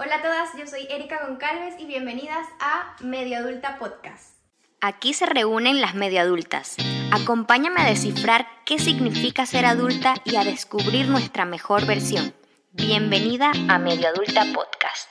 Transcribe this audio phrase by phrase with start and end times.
[0.00, 4.38] Hola a todas, yo soy Erika Goncalves y bienvenidas a Medio Adulta Podcast.
[4.80, 6.76] Aquí se reúnen las medio adultas.
[7.10, 12.32] Acompáñame a descifrar qué significa ser adulta y a descubrir nuestra mejor versión.
[12.70, 15.08] Bienvenida a Medio Adulta Podcast.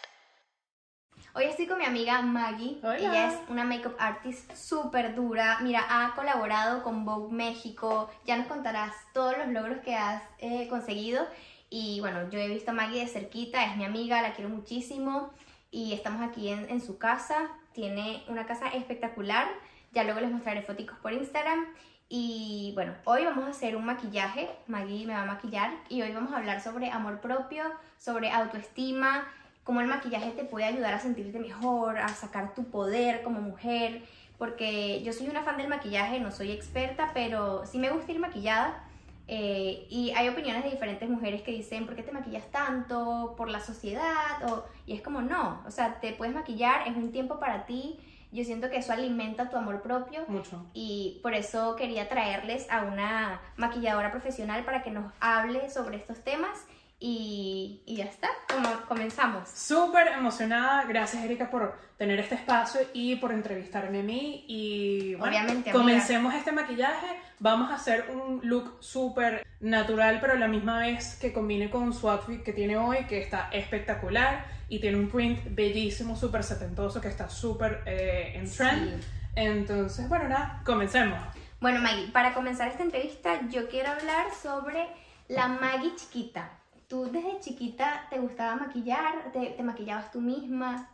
[1.33, 2.79] Hoy estoy con mi amiga Maggie.
[2.81, 2.95] Hola.
[2.95, 5.57] Ella es una makeup artist súper dura.
[5.63, 8.09] Mira, ha colaborado con Vogue México.
[8.23, 11.27] Ya nos contarás todos los logros que has eh, conseguido.
[11.70, 15.31] Y bueno, yo he visto a Maggie de cerquita, es mi amiga, la quiero muchísimo.
[15.70, 17.50] Y estamos aquí en, en su casa.
[17.73, 19.47] Tiene una casa espectacular.
[19.92, 21.65] Ya luego les mostraré fotos por Instagram.
[22.09, 24.50] Y bueno, hoy vamos a hacer un maquillaje.
[24.68, 25.73] Maggie me va a maquillar.
[25.89, 27.64] Y hoy vamos a hablar sobre amor propio,
[27.97, 29.28] sobre autoestima,
[29.64, 34.03] cómo el maquillaje te puede ayudar a sentirte mejor, a sacar tu poder como mujer.
[34.38, 38.20] Porque yo soy una fan del maquillaje, no soy experta, pero sí me gusta ir
[38.20, 38.86] maquillada.
[39.27, 43.33] Eh, y hay opiniones de diferentes mujeres que dicen, ¿por qué te maquillas tanto?
[43.38, 44.41] ¿Por la sociedad?
[44.50, 48.00] O, y es como, no, o sea, te puedes maquillar, es un tiempo para ti.
[48.31, 50.66] Yo siento que eso alimenta tu amor propio Mucho.
[50.73, 56.22] y por eso quería traerles a una maquilladora profesional para que nos hable sobre estos
[56.23, 56.66] temas
[57.00, 59.48] y, y ya está, como comenzamos.
[59.50, 60.84] Súper emocionada.
[60.86, 64.45] Gracias, Erika, por tener este espacio y por entrevistarme a mí.
[64.48, 65.73] Y bueno, Obviamente, amiga.
[65.73, 67.08] comencemos este maquillaje.
[67.40, 71.94] Vamos a hacer un look súper natural, pero a la misma vez que combine con
[71.94, 77.00] su outfit que tiene hoy, que está espectacular y tiene un print bellísimo, súper setentoso,
[77.00, 79.02] que está súper eh, en trend.
[79.02, 79.08] Sí.
[79.36, 81.20] Entonces, bueno, nada, comencemos.
[81.62, 84.88] Bueno, Maggie, para comenzar esta entrevista yo quiero hablar sobre
[85.28, 86.50] la Maggie chiquita.
[86.88, 89.32] ¿Tú desde chiquita te gustaba maquillar?
[89.34, 90.90] ¿Te, te maquillabas tú misma?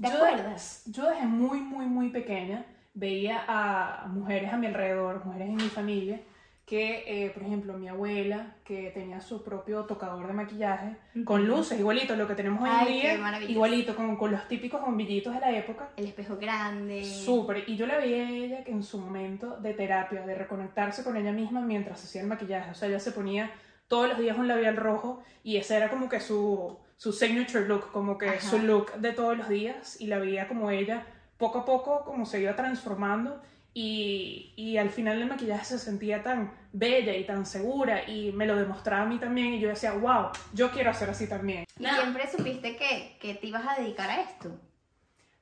[0.00, 0.82] ¿Te yo, acuerdas?
[0.86, 5.68] Yo desde muy, muy, muy pequeña veía a mujeres a mi alrededor, mujeres en mi
[5.68, 6.20] familia,
[6.64, 11.58] que, eh, por ejemplo, mi abuela, que tenía su propio tocador de maquillaje, con Ujú.
[11.58, 15.38] luces, igualito lo que tenemos hoy en día, igualito, con, con los típicos bombillitos de
[15.38, 15.90] la época.
[15.96, 17.04] El espejo grande.
[17.04, 21.04] Súper, y yo la veía a ella que en su momento de terapia, de reconectarse
[21.04, 23.52] con ella misma mientras hacía el maquillaje, o sea, ella se ponía
[23.88, 27.90] todos los días un labial rojo y ese era como que su, su signature look,
[27.92, 28.40] como que Ajá.
[28.40, 31.06] su look de todos los días y la veía como ella
[31.38, 33.42] poco a poco como se iba transformando
[33.74, 38.46] y, y al final el maquillaje se sentía tan bella y tan segura y me
[38.46, 41.64] lo demostraba a mí también y yo decía, wow, yo quiero hacer así también.
[41.78, 44.58] ¿Y siempre supiste que, que te ibas a dedicar a esto?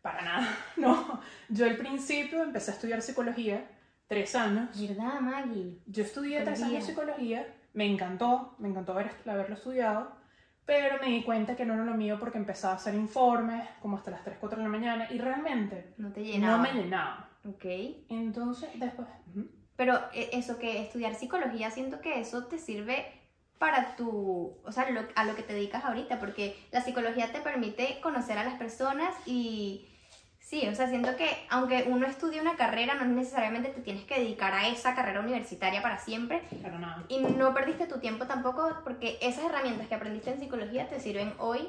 [0.03, 1.21] Para nada, no.
[1.49, 3.71] Yo al principio empecé a estudiar psicología,
[4.09, 4.69] tres años.
[4.79, 5.79] ¿Verdad, Maggie?
[5.87, 10.13] Yo estudié tres años psicología, me encantó, me encantó haber, haberlo estudiado,
[10.65, 13.97] pero me di cuenta que no era lo mío porque empezaba a hacer informes como
[13.99, 16.57] hasta las 3, 4 de la mañana y realmente No te llenaba.
[16.57, 17.29] no me llenaba.
[17.47, 17.65] Ok.
[18.09, 19.47] Entonces, después, ujú.
[19.77, 23.05] Pero eh, eso que estudiar psicología, siento que eso te sirve
[23.59, 27.41] para tu, o sea, lo- a lo que te dedicas ahorita, porque la psicología te
[27.41, 29.89] permite conocer a las personas y
[30.45, 34.21] sí, o sea, siento que aunque uno estudie una carrera, no necesariamente te tienes que
[34.21, 36.43] dedicar a esa carrera universitaria para siempre
[36.79, 37.05] nada.
[37.09, 41.33] y no perdiste tu tiempo tampoco porque esas herramientas que aprendiste en psicología te sirven
[41.39, 41.69] hoy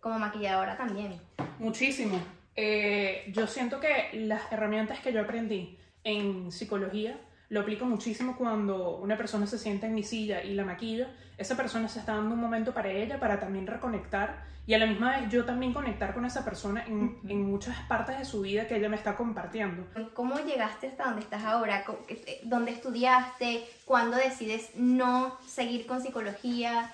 [0.00, 1.20] como maquilladora también.
[1.58, 2.20] Muchísimo.
[2.54, 8.96] Eh, yo siento que las herramientas que yo aprendí en psicología lo aplico muchísimo cuando
[8.96, 11.06] una persona se sienta en mi silla y la maquillo.
[11.38, 14.86] Esa persona se está dando un momento para ella, para también reconectar y a la
[14.86, 17.28] misma vez yo también conectar con esa persona en, Ujú.
[17.28, 19.86] en muchas partes de su vida que ella me está compartiendo.
[20.14, 21.84] ¿Cómo llegaste hasta donde estás ahora?
[22.08, 23.64] Eh, ¿Dónde estudiaste?
[23.84, 26.90] ¿Cuándo decides no seguir con psicología?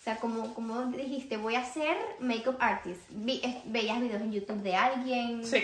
[0.00, 3.00] O sea, como, como dijiste, voy a ser makeup artist.
[3.10, 5.44] Vi- eh, ¿Veías videos en YouTube de alguien?
[5.46, 5.62] Sí.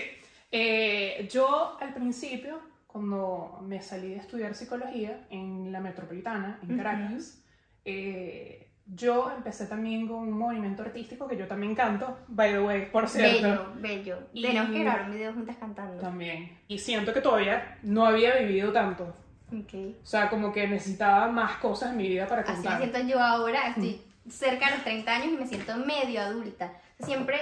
[0.51, 2.59] Eh, yo al principio,
[2.91, 6.75] cuando me salí de estudiar psicología en la metropolitana, en.
[6.75, 7.43] Caracas,
[7.85, 12.85] eh, yo empecé también con un movimiento artístico que yo también canto, by the way,
[12.87, 13.73] por cierto.
[13.75, 14.47] Bello, bello.
[14.47, 16.01] Tenemos que grabar un video juntas cantando.
[16.01, 16.57] También.
[16.67, 19.15] Y siento que todavía no había vivido tanto.
[19.51, 20.01] Ok.
[20.01, 22.77] O sea, como que necesitaba más cosas en mi vida para Así me cantar.
[22.79, 26.73] siento yo ahora, estoy cerca de los 30 años y me siento medio adulta.
[26.99, 27.37] Siempre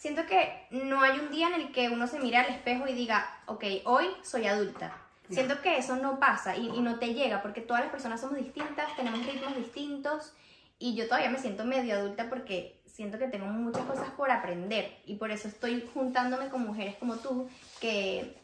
[0.00, 2.94] siento que no hay un día en el que uno se mire al espejo y
[2.94, 4.96] diga, ok, hoy soy adulta.
[5.28, 8.38] Siento que eso no pasa y, y no te llega porque todas las personas somos
[8.38, 10.32] distintas, tenemos ritmos distintos
[10.78, 14.90] y yo todavía me siento medio adulta porque siento que tengo muchas cosas por aprender
[15.04, 17.48] y por eso estoy juntándome con mujeres como tú
[17.78, 18.39] que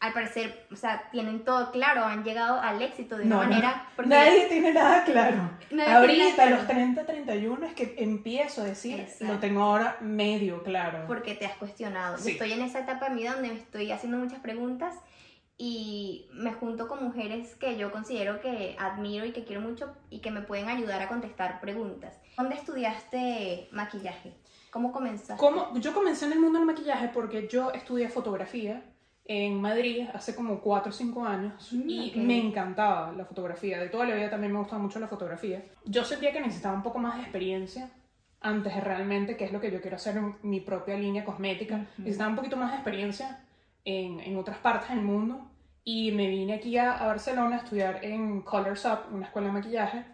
[0.00, 3.48] al parecer, o sea, tienen todo claro, han llegado al éxito de una No, no.
[3.50, 3.86] manera...
[3.94, 5.50] porque- Nadie tiene nada claro.
[5.70, 6.54] Nadie Ahorita, nada claro.
[6.54, 9.34] a los 30, 31, es que empiezo a decir, Exacto.
[9.34, 11.04] lo tengo ahora medio claro.
[11.06, 12.16] porque te has cuestionado.
[12.16, 12.30] Yo.
[12.30, 14.94] Estoy en esa etapa de mi donde me estoy haciendo muchas preguntas
[15.58, 20.20] y me junto con mujeres que yo considero que admiro y que quiero mucho y
[20.20, 22.18] que me pueden ayudar a contestar preguntas.
[22.38, 24.32] ¿Dónde estudiaste maquillaje?
[24.70, 25.34] ¿Cómo comenzaste?
[25.36, 25.78] ¿Cómo?
[25.78, 28.82] Yo comencé en el mundo del maquillaje porque yo estudié fotografía
[29.24, 33.78] en Madrid hace como 4 o 5 años Mm, y me encantaba la fotografía.
[33.78, 35.62] De toda la vida también me gustaba mucho la fotografía.
[35.84, 37.90] Yo sentía que necesitaba un poco más de experiencia
[38.40, 41.86] antes de realmente, que es lo que yo quiero hacer en mi propia línea cosmética.
[41.98, 43.44] Necesitaba un poquito más de experiencia
[43.84, 45.50] en, en otras partes del mundo
[45.84, 49.54] y me vine aquí a, a Barcelona a estudiar en Colors Up, una escuela de
[49.54, 50.04] maquillaje,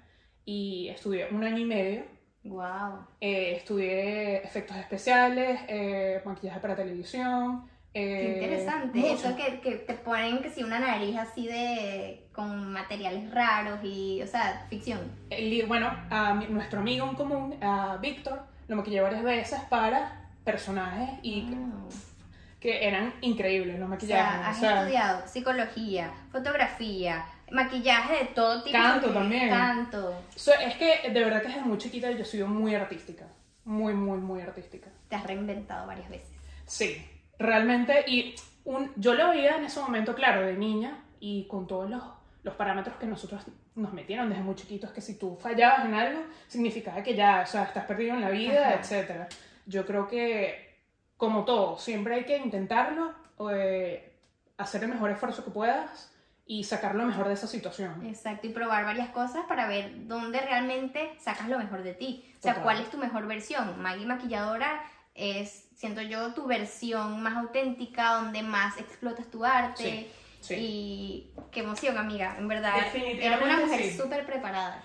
[0.45, 2.05] y estudié un año y medio.
[2.45, 3.07] Wow.
[3.21, 7.69] Eh, estudié efectos especiales, eh, maquillaje para televisión.
[7.97, 8.99] Qué eh, interesante.
[8.99, 9.15] mucho.
[9.15, 14.21] Eso que, que te ponen que si una nariz así de con materiales raros y,
[14.23, 15.01] o sea, ficción.
[15.31, 20.29] El bueno, a mi- nuestro amigo en común, a Víctor, lo maquillé varias veces para
[20.45, 21.89] personajes y Wow.
[22.61, 24.27] que eran increíbles los O maquillajes.
[24.41, 28.77] sea, has o sea, estudiado psicología, fotografía, maquillaje de todo tipo.
[28.77, 29.49] Canto también.
[29.49, 30.23] Canto.
[30.35, 33.25] so- es que de verdad que desde muy chiquita yo he sido muy artística.
[33.65, 34.89] Muy, muy, muy artística.
[35.09, 36.29] Te has reinventado varias veces.
[36.67, 37.05] Sí,
[37.39, 38.35] realmente, y
[38.65, 42.03] un, yo lo veía en ese momento, claro, de niña, y con todos los,
[42.43, 43.45] los parámetros que nosotros
[43.75, 47.47] nos metieron desde muy chiquitos, que si tú fallabas en algo, significaba que ya, o
[47.47, 49.29] sea, estás perdido en la vida, etc.
[49.67, 50.81] Yo creo que,
[51.17, 53.15] como todo, siempre hay que intentarlo,
[53.53, 54.13] eh,
[54.57, 56.13] hacer el mejor esfuerzo que puedas
[56.47, 58.07] y sacar lo mejor de esa situación.
[58.07, 62.25] Exacto, y probar varias cosas para ver dónde realmente sacas lo mejor de ti.
[62.39, 62.63] O sea, Total.
[62.63, 63.83] cuál es tu mejor versión.
[63.83, 64.81] Maggie Maquilladora
[65.17, 69.83] es, siento yo, tu versión más auténtica, donde más explotas tu arte.
[69.83, 70.11] Sí,
[70.41, 70.55] sí.
[70.59, 72.37] Y qué emoción, amiga.
[72.39, 73.97] En verdad, Definitivamente una mujer sí.
[73.97, 74.83] súper preparada.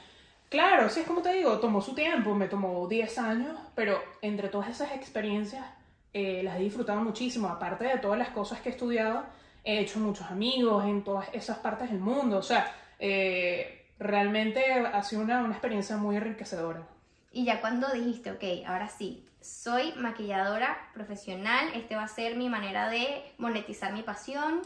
[0.49, 4.49] Claro, sí, es como te digo, tomó su tiempo, me tomó 10 años, pero entre
[4.49, 5.65] todas esas experiencias
[6.13, 7.47] eh, las he disfrutado muchísimo.
[7.47, 9.23] Aparte de todas las cosas que he estudiado,
[9.63, 12.37] he hecho muchos amigos en todas esas partes del mundo.
[12.37, 16.85] O sea, eh, realmente ha sido una, una experiencia muy enriquecedora.
[17.31, 22.47] Y ya cuando dijiste, ok, ahora sí, soy maquilladora profesional, este va a ser mi
[22.49, 24.61] manera de monetizar mi pasión.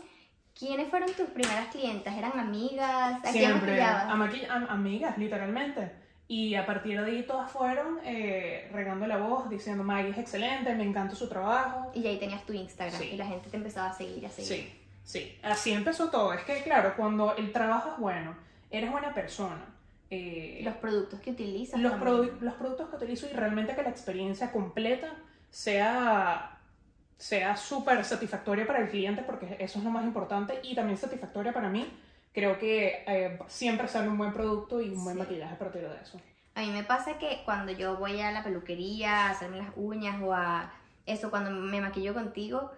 [0.58, 2.18] ¿Quiénes fueron tus primeras clientas?
[2.18, 3.20] ¿Eran amigas?
[3.26, 5.92] ¿A Siempre a maqui- a- amigas, literalmente.
[6.28, 10.74] Y a partir de ahí todas fueron eh, regando la voz, diciendo, Maggie es excelente,
[10.74, 11.92] me encanta su trabajo.
[11.94, 13.10] Y ahí tenías tu Instagram Sí.
[13.14, 14.48] y la gente te empezaba a seguir a seguir.
[14.50, 14.74] Sí,
[15.04, 16.34] sí, así empezó todo.
[16.34, 18.36] Es que, claro, cuando el trabajo es bueno,
[18.72, 19.64] eres buena persona.
[20.16, 21.80] Eh, Los productos que utilizas.
[21.80, 25.14] los, produ- los productos que utilizo y realmente que la experiencia completa
[25.50, 26.52] sea
[27.18, 31.54] sea súper satisfactoria para el cliente porque eso es lo más importante y también satisfactoria
[31.54, 31.90] para mí.
[32.34, 35.22] Creo que eh, siempre sale un buen producto y un buen Sí.
[35.24, 36.20] maquillaje a partir de eso.
[36.56, 40.22] A mí me pasa que cuando yo voy a la peluquería a hacerme las uñas
[40.22, 40.74] o a
[41.06, 42.72] eso, cuando me maquillo contigo,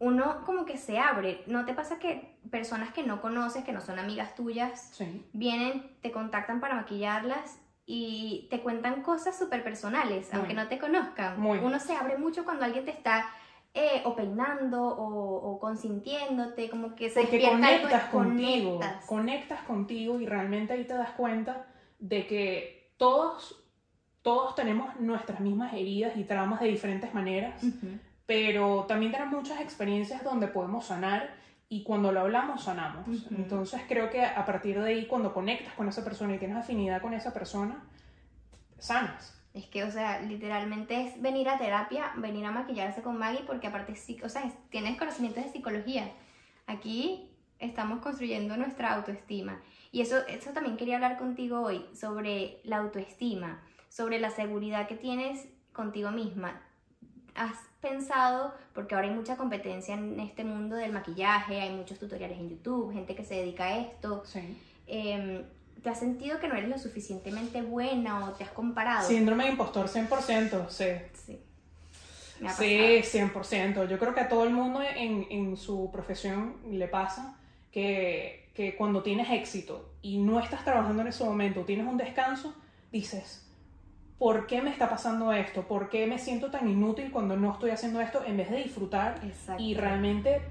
[0.00, 1.42] uno como que se abre.
[1.46, 5.96] ¿No te pasa que personas que no conoces, que no son amigas tuyas, Sí, vienen,
[6.02, 10.38] te contactan para maquillarlas y te cuentan cosas súper personales, Muy.
[10.38, 11.40] aunque no te conozcan?
[11.40, 11.58] Muy.
[11.58, 13.26] Uno se abre mucho cuando alguien te está
[13.74, 19.04] eh, o peinando o, o consintiéndote, como que se porque algo conectas contigo, conectas.
[19.06, 21.66] conectas contigo y realmente ahí te das cuenta
[21.98, 23.64] de que todos,
[24.22, 27.62] todos tenemos nuestras mismas heridas y traumas de diferentes maneras.
[28.28, 31.30] Pero también tenemos muchas experiencias donde podemos sanar
[31.70, 33.08] y cuando lo hablamos sanamos.
[33.08, 33.34] Ujú.
[33.34, 37.00] Entonces creo que a partir de ahí, cuando conectas con esa persona y tienes afinidad
[37.00, 37.82] con esa persona,
[38.78, 39.34] sanas.
[39.54, 43.66] Es que, o sea, literalmente es venir a terapia, venir a maquillarse con Maggie, porque
[43.68, 46.12] aparte, o sea, es- tienes conocimientos de psicología.
[46.66, 49.58] Aquí estamos construyendo nuestra autoestima.
[49.90, 54.96] Y eso, eso también quería hablar contigo hoy, sobre la autoestima, sobre la seguridad que
[54.96, 56.60] tienes contigo misma.
[57.34, 62.38] ¿Has pensado, porque ahora hay mucha competencia en este mundo del maquillaje, hay muchos tutoriales
[62.38, 64.40] en YouTube, gente que se dedica a esto, Sí.
[64.86, 65.44] em,
[65.82, 69.06] ¿te has sentido que no eres lo suficientemente buena o te has comparado?
[69.06, 70.86] Síndrome de impostor 100%, sí.
[71.26, 71.38] Sí.
[72.56, 73.88] Sí, 100%.
[73.88, 77.36] Yo creo que a todo el mundo en, en su profesión le pasa
[77.72, 82.54] que, que cuando tienes éxito y no estás trabajando en ese momento, tienes un descanso,
[82.92, 83.44] dices,
[84.18, 85.62] ¿por qué me está pasando esto?
[85.62, 88.22] ¿Por qué me siento tan inútil cuando no estoy haciendo esto?
[88.24, 89.62] En vez de disfrutar Exacto.
[89.62, 90.42] y realmente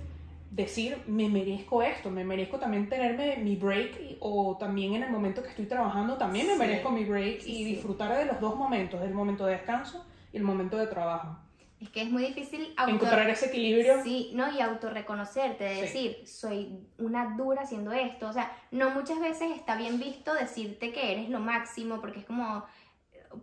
[0.52, 5.44] decir, me merezco esto, me merezco también tenerme mi break o también en el momento
[5.44, 6.60] que estoy trabajando, también me Sí.
[6.60, 7.64] merezco mi break Sí, y sí.
[7.66, 11.38] disfrutar de los dos momentos, del momento de descanso y el momento de trabajo.
[11.80, 12.92] Es que es muy difícil auto...
[12.92, 14.02] Encontrar ese equilibrio.
[14.02, 15.82] Sí, no, y autorreconocerte, de Sí.
[15.82, 18.30] decir, soy una dura haciendo esto.
[18.30, 22.26] O sea, no muchas veces está bien visto decirte que eres lo máximo, porque es
[22.26, 22.64] como,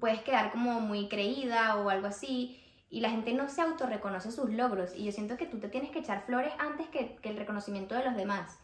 [0.01, 2.61] puedes quedar como muy creída o algo así,
[2.91, 4.95] y la gente no se autorreconoce sus logros.
[4.95, 7.95] Y yo siento que tú te tienes que echar flores antes que, que el reconocimiento
[7.95, 8.59] de los demás.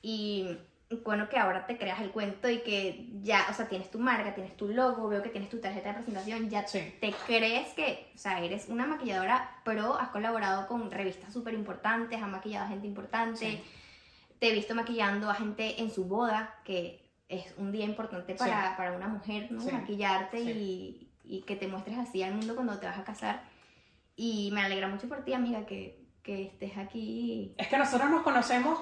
[0.00, 0.56] Y
[1.02, 4.34] bueno que ahora te creas el cuento y que ya, o sea, tienes tu marca,
[4.34, 6.94] tienes tu logo, veo que tienes tu tarjeta de presentación, ya Sí.
[7.00, 12.22] te crees que, o sea, eres una maquilladora pro, has colaborado con revistas súper importantes,
[12.22, 13.64] has maquillado a gente importante, Sí.
[14.38, 18.76] te he visto maquillando a gente en su boda, que es un día importante para,
[18.76, 19.60] para una mujer, ¿no?
[19.60, 19.70] Sí.
[19.72, 20.50] Maquillarte Sí.
[21.24, 23.42] y, y que te muestres así al mundo cuando te vas a casar.
[24.16, 27.54] Y me alegra mucho por ti, amiga, que, que estés aquí.
[27.58, 28.78] Es que nosotros nos conocemos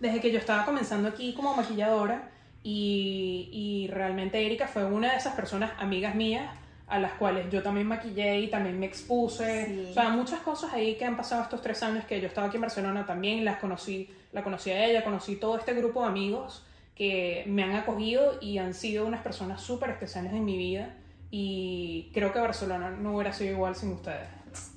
[0.00, 2.30] desde que yo estaba comenzando aquí como maquilladora
[2.62, 6.54] y, y realmente Erika fue una de esas personas, amigas mías,
[6.88, 9.66] a las cuales yo también maquillé y también me expuse.
[9.66, 9.86] Sí.
[9.90, 12.56] O sea, muchas cosas ahí que han pasado estos tres años que yo estaba aquí
[12.56, 16.66] en Barcelona también, las conocí, la conocí a ella, conocí todo este grupo de amigos
[16.94, 20.96] que me han acogido y han sido unas personas súper especiales en mi vida
[21.30, 24.28] y creo que Barcelona no hubiera sido igual sin ustedes.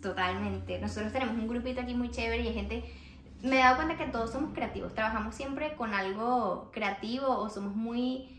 [0.02, 0.80] Totalmente.
[0.80, 2.84] Nosotros tenemos un grupito aquí muy chévere y hay gente.
[3.42, 4.94] Me he dado cuenta que todos somos creativos.
[4.94, 8.30] Trabajamos siempre con algo creativo o somos muy.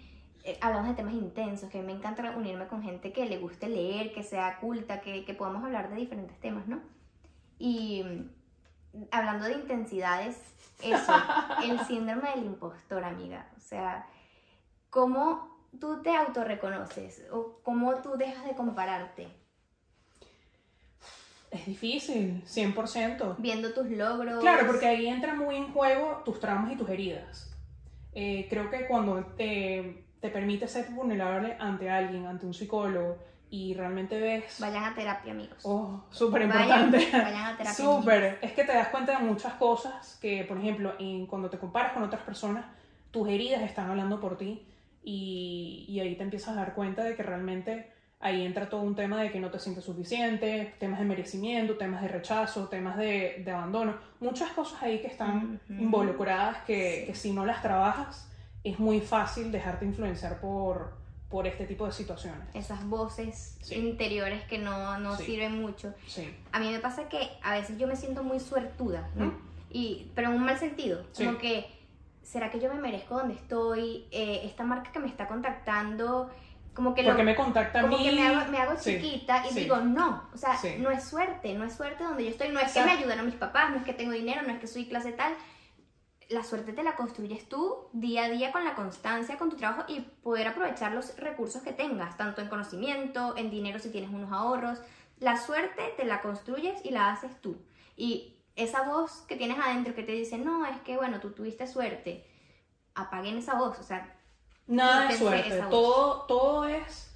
[0.44, 3.38] eh, hablamos de temas intensos, que a mí me encanta unirme con gente que le
[3.38, 6.80] guste leer, que sea culta, que, que podamos hablar de diferentes temas, ¿no?
[7.58, 10.53] Y mm, hablando de intensidades,
[10.84, 11.12] eso,
[11.64, 13.48] el síndrome del impostor, amiga.
[13.56, 14.06] O sea,
[14.90, 19.28] ¿cómo tú te autorreconoces o cómo tú dejas de compararte?
[21.50, 23.36] Es difícil, 100%.
[23.38, 24.40] Viendo tus logros.
[24.40, 27.50] Claro, porque ahí entra muy en juego tus traumas y tus heridas.
[28.12, 33.18] Eh, creo que cuando te, te permite ser vulnerable ante alguien, ante un psicólogo,
[33.56, 34.56] y realmente ves...
[34.58, 35.58] Vayan a terapia, amigos.
[35.62, 36.96] Oh, súper importante.
[37.12, 37.72] vayan a terapia.
[37.72, 38.38] Súper.
[38.42, 41.92] Es que te das cuenta de muchas cosas que, por ejemplo, en- cuando te comparas
[41.92, 42.64] con otras personas,
[43.12, 44.66] tus heridas están hablando por ti
[45.04, 48.94] y, y ahí te empiezas a dar cuenta de que realmente ahí entra todo un
[48.96, 53.42] tema de que no te sientes suficiente, temas de merecimiento, temas de rechazo, temas de,
[53.44, 57.06] de abandono, muchas cosas ahí que están involucradas que, Sí.
[57.06, 58.28] que si no las trabajas
[58.64, 60.94] es muy fácil dejarte influenciar por,
[61.34, 62.46] por este tipo de situaciones.
[62.54, 63.74] Esas voces Sí.
[63.74, 65.24] interiores que no, no Sí.
[65.24, 65.92] sirven mucho.
[66.06, 66.32] Sí.
[66.52, 69.24] A mí me pasa que a veces yo me siento muy suertuda, ¿no?
[69.26, 69.38] Mm.
[69.70, 71.04] Y, pero en un mal sentido.
[71.16, 71.66] Como que,
[72.22, 74.06] ¿será que yo me merezco donde estoy?
[74.12, 76.30] Eh, esta marca que me está contactando,
[76.72, 78.04] como que lo- Porque me contacta a como mí.
[78.04, 81.64] que me hago, me hago chiquita y digo, no, o sea, no es suerte, no
[81.64, 83.92] es suerte donde yo estoy, no es que me ayudaron mis papás, no es que
[83.92, 85.32] tengo dinero, no es que soy clase tal.
[86.30, 89.84] La suerte te la construyes tú día a día con la constancia, con tu trabajo
[89.88, 94.32] y poder aprovechar los recursos que tengas, tanto en conocimiento, en dinero si tienes unos
[94.32, 94.78] ahorros.
[95.20, 97.56] La suerte te la construyes y la haces tú.
[97.96, 101.66] Y esa voz que tienes adentro que te dice, no, es que bueno, tú tuviste
[101.66, 102.26] suerte,
[102.94, 104.14] apaguen esa voz, o sea,
[104.66, 105.62] Nada de suerte.
[105.70, 107.14] Todo, todo es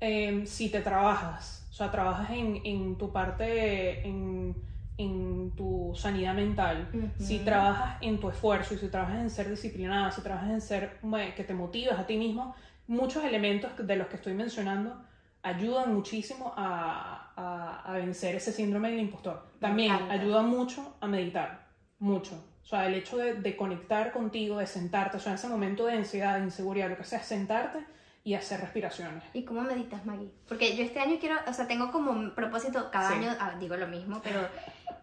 [0.00, 1.66] eh, si te trabajas.
[1.70, 4.56] O sea, trabajas en, en tu parte, en,
[4.98, 6.88] en tu sanidad mental.
[6.92, 7.08] Ujú.
[7.18, 10.98] Si trabajas en tu esfuerzo y si trabajas en ser disciplinada, si trabajas en ser
[11.36, 12.54] que te motivas a ti mismo,
[12.88, 15.00] muchos elementos de los que estoy mencionando
[15.42, 19.46] ayudan muchísimo a, a- a vencer ese síndrome del impostor.
[19.60, 21.68] También ayuda mucho a meditar,
[22.00, 22.34] mucho.
[22.62, 25.86] O sea, el hecho de, de conectar contigo, de sentarte, o sea, en ese momento
[25.86, 27.78] de ansiedad, de inseguridad, lo que sea, sentarte
[28.24, 29.22] y hacer respiraciones.
[29.32, 30.30] ¿Y cómo meditas, Maggie?
[30.46, 33.14] Porque yo este año quiero, o sea, tengo como un propósito, cada Sí.
[33.14, 34.40] año ah, digo lo mismo, pero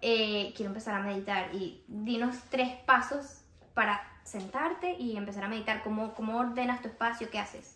[0.02, 1.54] eh, quiero empezar a meditar.
[1.54, 3.42] Y dinos tres pasos
[3.74, 5.84] para sentarte y empezar a meditar.
[5.84, 7.30] ¿Cómo, cómo ordenas tu espacio?
[7.30, 7.76] ¿Qué haces?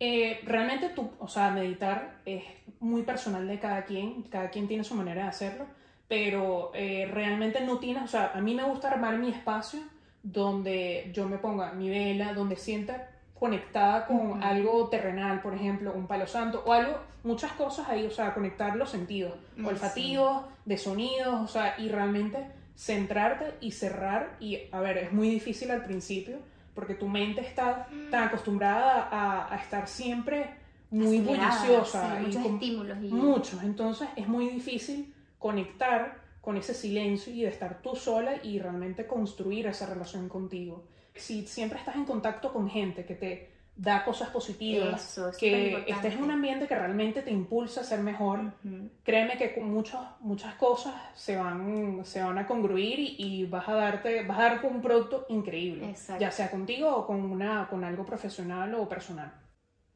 [0.00, 2.42] Eh, realmente tú, o sea, meditar es
[2.80, 5.66] muy personal de cada quien, cada quien tiene su manera de hacerlo,
[6.08, 9.80] pero eh, realmente no tienes, o sea, a mí me gusta armar mi espacio
[10.22, 13.08] donde yo me ponga mi vela, donde sienta
[13.44, 14.42] conectada con Ujú.
[14.42, 18.74] algo terrenal, por ejemplo, un palo santo o algo, muchas cosas ahí, o sea, conectar
[18.74, 22.38] los sentidos, Mm, olfativos, de sonidos, o sea, y realmente
[22.74, 26.38] centrarte y cerrar, y a ver, es muy difícil al principio,
[26.74, 30.48] porque tu mente está tan acostumbrada a, a estar siempre
[30.90, 32.98] muy bulliciosa sí, y muchos con- estímulos.
[33.02, 33.08] Y...
[33.12, 38.58] muchos, entonces es muy difícil conectar con ese silencio y de estar tú sola y
[38.58, 40.84] realmente construir esa relación contigo.
[41.14, 45.84] Si siempre estás en contacto con gente que te da cosas positivas, Eso, es que
[45.88, 48.88] estés en un ambiente que realmente te impulsa a ser mejor, Ujú.
[49.02, 53.68] créeme que con muchos, muchas cosas se van, se van a congruir y, y vas
[53.68, 56.20] a darte, vas a dar un producto increíble, Exacto.
[56.20, 59.32] ya sea contigo o con una, con algo profesional o personal.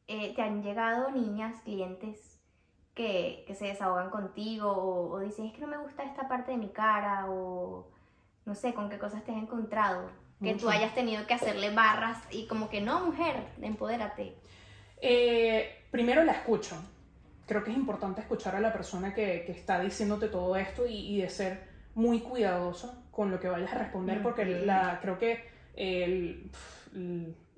[0.07, 2.41] Eh, ¿Te han llegado niñas, clientes
[2.95, 6.51] que, que se desahogan contigo o, o dicen es que no me gusta esta parte
[6.51, 7.87] de mi cara o
[8.45, 10.09] no sé, con qué cosas te has encontrado?
[10.41, 14.35] Que tú hayas tenido que hacerle barras y como que no, mujer, empodérate.
[15.01, 16.75] Eh, primero la escucho.
[17.45, 20.95] Creo que es importante escuchar a la persona que, que está diciéndote todo esto y,
[21.15, 25.43] y de ser muy cuidadoso con lo que vayas a responder, porque la, creo que
[25.75, 26.49] el-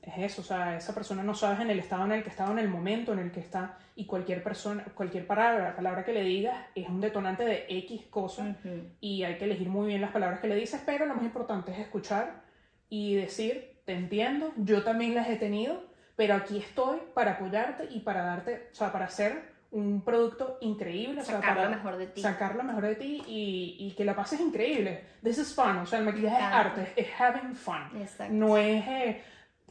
[0.02, 2.50] es eso, o sea, esa persona no sabes en el estado en el que está,
[2.50, 6.24] en el momento en el que está, y cualquier persona, cualquier palabra, palabra que le
[6.24, 8.82] digas es un detonante de X cosa, Ujú.
[9.00, 11.72] y hay que elegir muy bien las palabras que le dices, pero lo más importante
[11.72, 12.42] es escuchar
[12.92, 15.82] y decir, te entiendo, yo también las he tenido,
[16.16, 21.22] pero aquí estoy para apoyarte y para darte, o sea, para hacer un producto increíble,
[21.22, 22.22] o sea, Sacar para lo mejor de ti.
[22.22, 25.06] sacar lo mejor de ti y, y que la pases increíble.
[25.24, 27.82] This is fun, o sea, el maquillaje es arte, es having fun.
[28.02, 28.34] Exacto.
[28.34, 28.86] No es.
[28.86, 29.22] eh,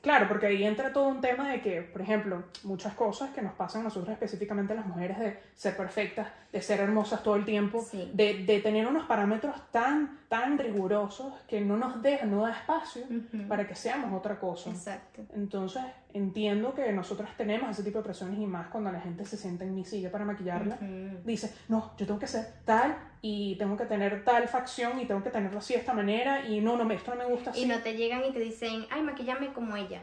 [0.00, 3.52] claro, porque ahí entra todo un tema de que, por ejemplo, muchas cosas que nos
[3.52, 7.80] pasan a nosotros, específicamente las mujeres, de ser perfectas, de ser hermosas todo el tiempo,
[7.88, 8.10] Sí.
[8.12, 13.02] de, de tener unos parámetros tan, tan rigurosos que no nos dejan, no da espacio
[13.48, 14.70] para que seamos otra cosa.
[14.70, 15.22] Exacto.
[15.34, 19.36] Entonces, entiendo que nosotras tenemos ese tipo de presiones y más cuando la gente se
[19.36, 21.18] sienta en mi silla para maquillarla Ujú.
[21.24, 25.22] dice, no, yo tengo que ser tal y tengo que tener tal facción y tengo
[25.22, 27.62] que tenerlo así de esta manera y no, no, me, esto no me gusta así.
[27.62, 30.02] Y no te llegan y te dicen, ay, maquillame como ella.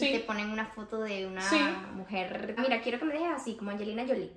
[0.00, 0.08] Sí.
[0.08, 1.58] Y te ponen una foto de una Sí.
[1.94, 2.54] mujer.
[2.58, 4.32] Mira, quiero que me dejes así, como Angelina Jolie.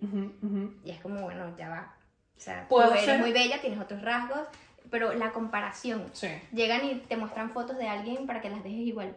[0.83, 1.95] Y es como, bueno, ya va.
[2.35, 4.47] O sea, tú eres ser- muy bella, tienes otros rasgos,
[4.89, 6.05] pero la comparación.
[6.13, 6.27] Sí.
[6.51, 9.15] Llegan y te muestran fotos de alguien para que las dejes igual.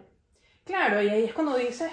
[0.64, 1.90] Claro, y ahí es cuando dices,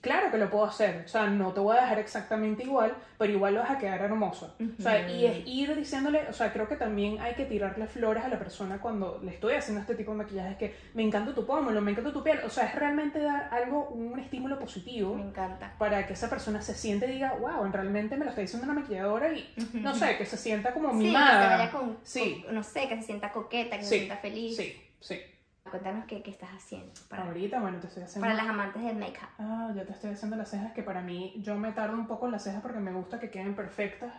[0.00, 3.32] claro que lo puedo hacer, o sea, no te voy a dejar exactamente igual, pero
[3.32, 4.54] igual vas a quedar hermosa.
[4.78, 8.24] O sea, y es ir diciéndole, o sea, creo que también hay que tirarle flores
[8.24, 11.34] a la persona cuando le estoy haciendo este tipo de maquillaje, es que me encanta
[11.34, 15.14] tu pómulo, me encanta tu piel, o sea, es realmente dar algo, un estímulo positivo.
[15.14, 15.74] Me encanta.
[15.78, 18.80] para que esa persona se siente y diga, wow, realmente me lo está diciendo una
[18.80, 21.56] maquilladora y no sé, que se sienta como Sí, que se mimada.
[21.58, 22.42] vaya con, Sí.
[22.44, 24.56] con- no sé, que se sienta coqueta, que Sí, se sienta feliz.
[24.56, 25.20] Sí, sí.
[25.68, 28.26] Cuéntanos qué, qué estás haciendo para, Ahorita, bueno, te estoy haciendo.
[28.26, 29.28] para las amantes del make-up.
[29.38, 32.26] Ah, ya te estoy haciendo las cejas que para mí, yo me tardo un poco
[32.26, 34.12] en las cejas porque me gusta que queden perfectas.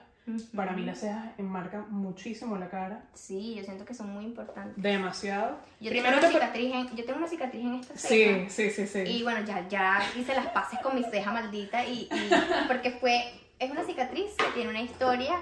[0.55, 3.03] Para mí las cejas enmarcan muchísimo la cara.
[3.13, 4.81] Sí, yo siento que son muy importantes.
[4.81, 5.57] Demasiado.
[5.81, 8.49] Yo, Primero tengo, una cicatriz en, yo tengo una cicatriz en esta Sí, ceja.
[8.49, 8.99] sí, sí, sí.
[8.99, 12.09] Y bueno, ya, ya hice las paces con mi ceja maldita y, y-
[12.67, 15.35] porque fue, es una cicatriz que tiene una historia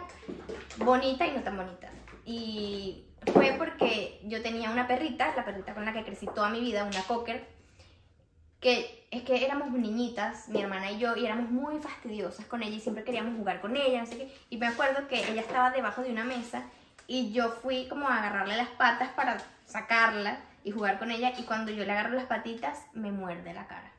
[0.78, 1.90] bonita y no tan bonita.
[2.26, 3.04] Y
[3.34, 6.84] fue porque yo tenía una perrita, la perrita con la que crecí toda mi vida,
[6.84, 7.48] una cocker,
[8.60, 12.76] que es que éramos niñitas, mi hermana y yo, y éramos muy fastidiosas con ella
[12.76, 14.38] y siempre queríamos jugar con ella, no sé qué.
[14.50, 16.64] Y me acuerdo que ella estaba debajo de una mesa
[17.08, 21.44] y yo fui como a agarrarle las patas para sacarla y jugar con ella y
[21.44, 23.92] cuando yo le agarro las patitas me muerde la cara.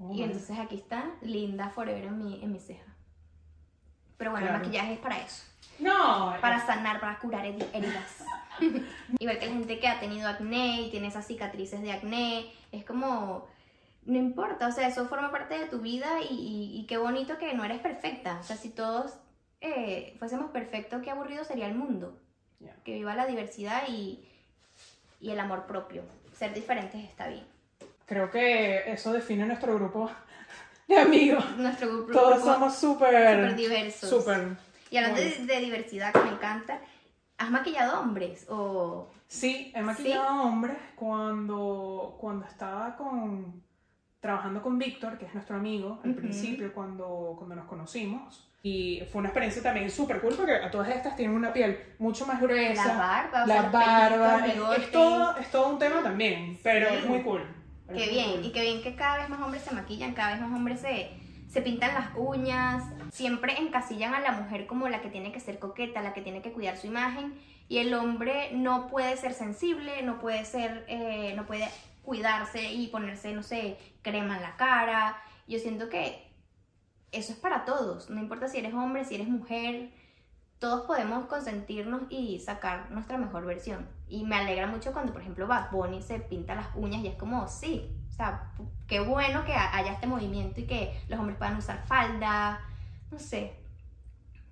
[0.00, 2.84] Oh, Y entonces aquí está, linda forever en mi, en mi ceja.
[4.16, 4.62] Pero bueno, Claro.
[4.62, 5.44] el maquillaje es para eso,
[5.78, 8.24] No, para sanar, para curar heri- heridas.
[9.18, 12.84] Igual que la gente que ha tenido acné y tiene esas cicatrices de acné, es
[12.84, 13.46] como,
[14.04, 17.38] no importa, o sea, eso forma parte de tu vida y, y- y qué bonito
[17.38, 18.38] que no eres perfecta.
[18.40, 19.14] O sea, si todos
[19.60, 22.18] eh, fuésemos perfectos, qué aburrido sería el mundo.
[22.60, 22.74] Ya.
[22.84, 24.24] Que viva la diversidad y,
[25.20, 26.02] y el amor propio.
[26.36, 27.44] Ser diferentes está bien.
[28.06, 30.10] creo que eso define nuestro grupo
[30.88, 31.44] de amigos.
[31.56, 34.08] Nuestro grupo Todos grupo somos súper, diversos.
[34.10, 34.56] súper.
[34.90, 35.46] Y hablando de, Bueno.
[35.46, 36.80] de diversidad que me encanta,
[37.38, 38.46] ¿has maquillado hombres?
[38.48, 43.62] O Sí, he maquillado a hombres cuando, cuando estaba con,
[44.20, 46.20] trabajando con Víctor, que es nuestro amigo, al Ujú.
[46.20, 48.44] principio, cuando, cuando nos conocimos.
[48.62, 52.26] Y fue una experiencia también súper cool porque a todas estas tienen una piel mucho
[52.26, 52.86] más gruesa.
[52.86, 54.38] la barba, o la sea, los barba.
[54.42, 56.96] pelitos, es- es, todo, es todo un tema también, pero Sí.
[56.96, 57.42] es muy cool.
[57.88, 58.44] Qué bien, cool.
[58.46, 61.10] y qué bien que cada vez más hombres se maquillan, cada vez más hombres se,
[61.48, 65.58] se pintan las uñas, siempre encasillan a la mujer como la que tiene que ser
[65.58, 67.34] coqueta, la que tiene que cuidar su imagen,
[67.68, 71.68] y el hombre no puede ser sensible, no puede ser, eh, no puede
[72.02, 75.20] cuidarse y ponerse, no sé, crema en la cara.
[75.46, 76.26] Yo siento que
[77.12, 79.90] eso es para todos, no importa si eres hombre, si eres mujer,
[80.58, 83.88] todos podemos consentirnos y sacar nuestra mejor versión.
[84.08, 87.14] Y me alegra mucho cuando, por ejemplo, Bad Bunny se pinta las uñas y es
[87.16, 88.50] como, sí, o sea,
[88.88, 92.60] qué bueno que ha- haya este movimiento y que los hombres puedan usar falda,
[93.10, 93.52] no sé.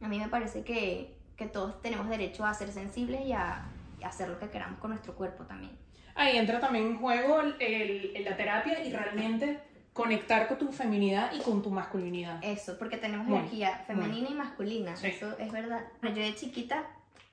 [0.01, 3.65] A mí me parece que, que todos tenemos derecho a ser sensibles y a,
[4.01, 5.73] y a hacer lo que queramos con nuestro cuerpo también.
[6.15, 9.61] Ahí entra también en juego el, el- la terapia y realmente
[9.93, 12.43] conectar con tu feminidad y con tu masculinidad.
[12.45, 15.07] Eso, porque tenemos energía femenina y masculina, Sí.
[15.09, 15.85] eso es verdad.
[16.03, 16.85] Yo de chiquita,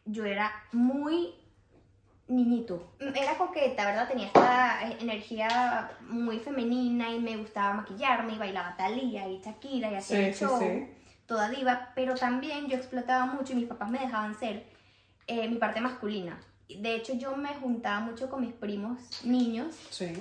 [0.06, 1.34] yo era muy
[2.28, 2.94] niñito.
[3.00, 4.08] Era coqueta, ¿verdad?
[4.08, 9.96] Tenía esta energía muy femenina y me gustaba maquillarme y bailaba Thalía y Shakira y
[9.96, 10.88] hacía Sí, el sí, show, sí.
[11.26, 14.66] Toda diva, pero también yo explotaba mucho y mis papás me dejaban ser
[15.28, 16.38] eh, mi parte masculina.
[16.68, 20.14] De hecho, yo me juntaba mucho con mis primos niños Sí.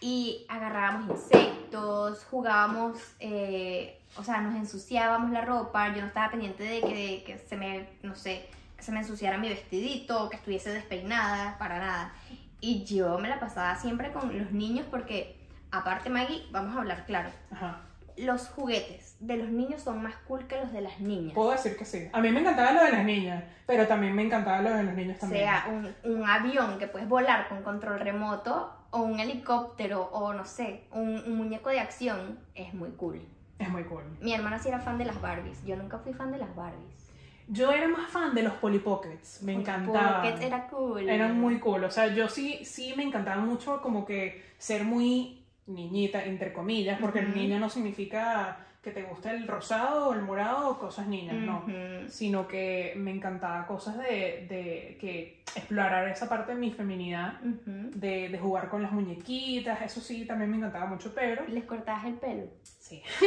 [0.00, 6.62] y agarrábamos insectos, jugábamos, eh, o sea, nos ensuciábamos la ropa, yo no estaba pendiente
[6.64, 10.36] de que, de que se me, no sé, que se me ensuciara mi vestidito, que
[10.36, 12.12] estuviese despeinada, para nada.
[12.60, 15.36] Y yo me la pasaba siempre con los niños porque
[15.70, 17.30] aparte Maggie, vamos a hablar claro.
[17.52, 17.80] Ajá.
[18.24, 21.34] Los juguetes de los niños son más cool que los de las niñas.
[21.34, 22.08] Puedo decir que sí.
[22.12, 24.94] A mí me encantaba lo de las niñas, pero también me encantaba lo de los
[24.94, 25.44] niños también.
[25.44, 30.44] sea un, un avión que puedes volar con control remoto o un helicóptero o no
[30.44, 33.20] sé, un, un muñeco de acción, es muy cool.
[33.58, 34.02] Es muy cool.
[34.20, 37.10] Mi hermana sí era fan de las Barbies, yo nunca fui fan de las Barbies.
[37.46, 40.22] Yo era más fan de los Polly Pockets, me encantaban.
[40.22, 41.08] Pocket era cool.
[41.08, 45.39] Eran muy cool, o sea, yo sí, sí me encantaba mucho como que ser muy
[45.74, 47.38] niñita, entre comillas, porque el Ujú.
[47.38, 51.64] niño no significa que te guste el rosado o el morado o cosas niñas, no.
[52.08, 58.30] Sino que me encantaba cosas de, de que explorar esa parte de mi feminidad, de,
[58.30, 61.44] de jugar con las muñequitas, eso sí, también me encantaba mucho, pero...
[61.48, 62.44] Les cortabas el pelo.
[62.62, 63.02] Sí,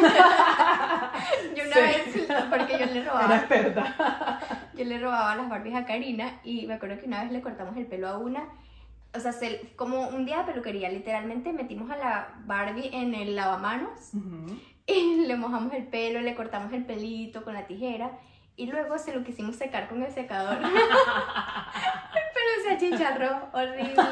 [1.56, 1.82] Yo una Sí.
[1.82, 4.40] vez, porque yo le era robaba, experta.
[4.76, 7.78] yo le robaba las Barbies a Karina y me acuerdo que una vez le cortamos
[7.78, 8.44] el pelo a una.
[9.16, 13.36] O sea, se- como un día de peluquería, literalmente metimos a la Barbie en el
[13.36, 14.12] lavamanos
[14.88, 18.12] y le mojamos el pelo, le cortamos el pelito con la tijera
[18.56, 20.58] y luego se lo quisimos secar con el secador.
[20.64, 20.72] el
[22.34, 23.94] pelo se achicharró, horrible.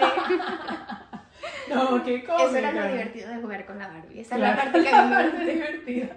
[1.69, 2.45] No, qué cosa.
[2.45, 4.19] Eso era lo divertido de jugar con la Barbie.
[4.19, 4.55] Esa es Claro.
[4.57, 6.15] la parte que a mí me divertida.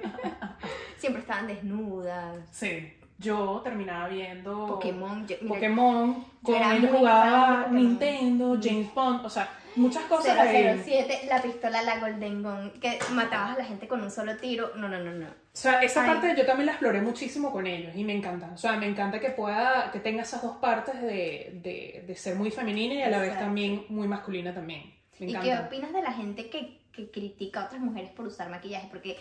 [0.98, 2.38] Siempre estaban desnudas.
[2.50, 5.26] Sí, yo terminaba viendo Pokémon.
[5.26, 7.66] yo- mira, Pokémon, con muy jugaba.
[7.70, 10.80] Nintendo, James Bond, o sea, muchas cosas de...
[10.84, 14.72] 007, la pistola, la Golden Gun, que matabas a la gente con un solo tiro.
[14.76, 15.26] No, no, no, no.
[15.26, 16.08] O sea, esa Ay.
[16.10, 18.50] parte yo también la exploré muchísimo con ellos y me encanta.
[18.52, 22.34] O sea, me encanta que pueda, que tenga esas dos partes de, de, de ser
[22.34, 24.82] muy femenina y a la vez también muy masculina también.
[25.20, 25.66] Me ¿Y qué encanta.
[25.68, 28.88] opinas de la gente que, que critica a otras mujeres por usar maquillaje?
[28.90, 29.16] Porque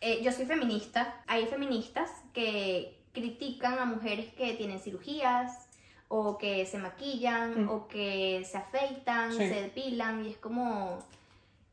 [0.00, 1.22] eh, yo soy feminista.
[1.26, 5.68] Hay feministas que critican a mujeres que tienen cirugías
[6.08, 7.68] o que se maquillan Mm.
[7.70, 9.38] o que se afeitan, Sí.
[9.38, 10.98] se depilan y es como...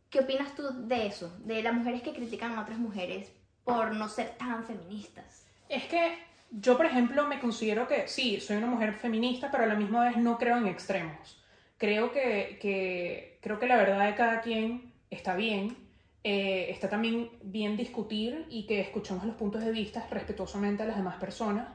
[0.09, 1.33] ¿Qué opinas tú de eso?
[1.39, 3.31] De las mujeres que critican a otras mujeres
[3.63, 5.45] por no ser tan feministas.
[5.69, 6.17] Es que
[6.51, 10.03] yo, por ejemplo, me considero que sí, soy una mujer feminista, pero a la misma
[10.05, 11.41] vez no creo en extremos.
[11.77, 15.77] Creo que, que, creo que la verdad de cada quien está bien.
[16.23, 20.97] Eh, está también bien discutir y que escuchemos los puntos de vista respetuosamente a las
[20.97, 21.67] demás personas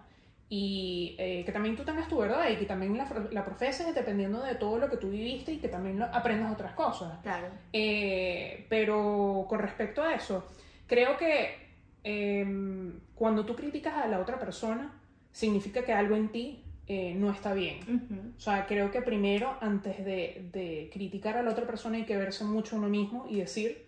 [0.48, 4.40] y eh, que también tú tengas tu verdad y que también la, la profeses dependiendo
[4.42, 7.18] de todo lo que tú viviste y que también lo- aprendas otras cosas.
[7.22, 7.48] Claro.
[7.72, 10.46] Eh, pero con respecto a eso,
[10.86, 11.66] creo que
[12.04, 14.92] em, cuando tú criticas a la otra persona,
[15.32, 17.78] significa que algo en ti eh, no está bien.
[17.82, 18.20] Ujú.
[18.36, 22.16] O sea, creo que primero, antes de, de criticar a la otra persona, hay que
[22.16, 23.85] verse mucho uno mismo y decir,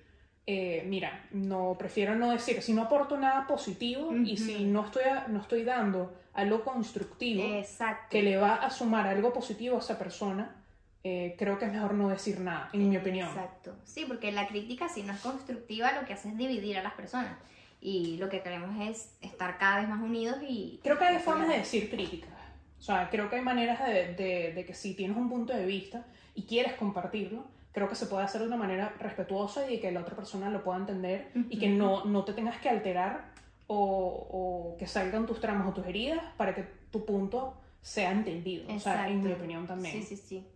[0.51, 4.45] eh, mira, no prefiero no decir, si no aporto nada positivo y Ujú.
[4.45, 8.07] si no estoy, a- no estoy dando algo constructivo Exacto.
[8.09, 10.57] que le va a sumar algo positivo a esa persona,
[11.05, 13.29] eh, creo que es mejor no decir nada, en mi opinión.
[13.29, 13.77] Exacto.
[13.85, 16.95] Sí, porque la crítica, si no es constructiva, lo que hace es dividir a las
[16.95, 17.37] personas.
[17.83, 20.81] Y lo que queremos es estar cada vez más unidos y...
[20.83, 22.31] Creo que hay y formas de decir críticas.
[22.79, 25.67] O sea, creo que hay maneras de, de- de que si tienes un punto de
[25.67, 27.45] vista y quieres compartirlo,
[27.79, 30.65] creo que se puede hacer de una manera respetuosa y que la otra persona lo
[30.65, 33.31] pueda entender y que no, no te tengas que alterar
[33.69, 34.27] o,
[34.73, 38.65] o que salgan tus tramas o tus heridas para que tu punto sea entendido.
[38.75, 39.39] O sea, en mi Exacto.
[39.45, 39.95] opinión también.
[39.95, 40.47] Sí, sí, sí.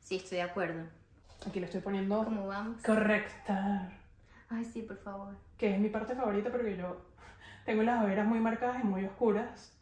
[0.00, 0.84] Sí, estoy de acuerdo.
[1.46, 2.82] Aquí le estoy poniendo ¿Cómo vamos?
[2.82, 3.90] correctar,
[4.50, 5.34] Ay, sí, por favor.
[5.56, 6.96] que es mi parte favorita porque yo
[7.64, 9.72] tengo las ojeras muy marcadas y muy oscuras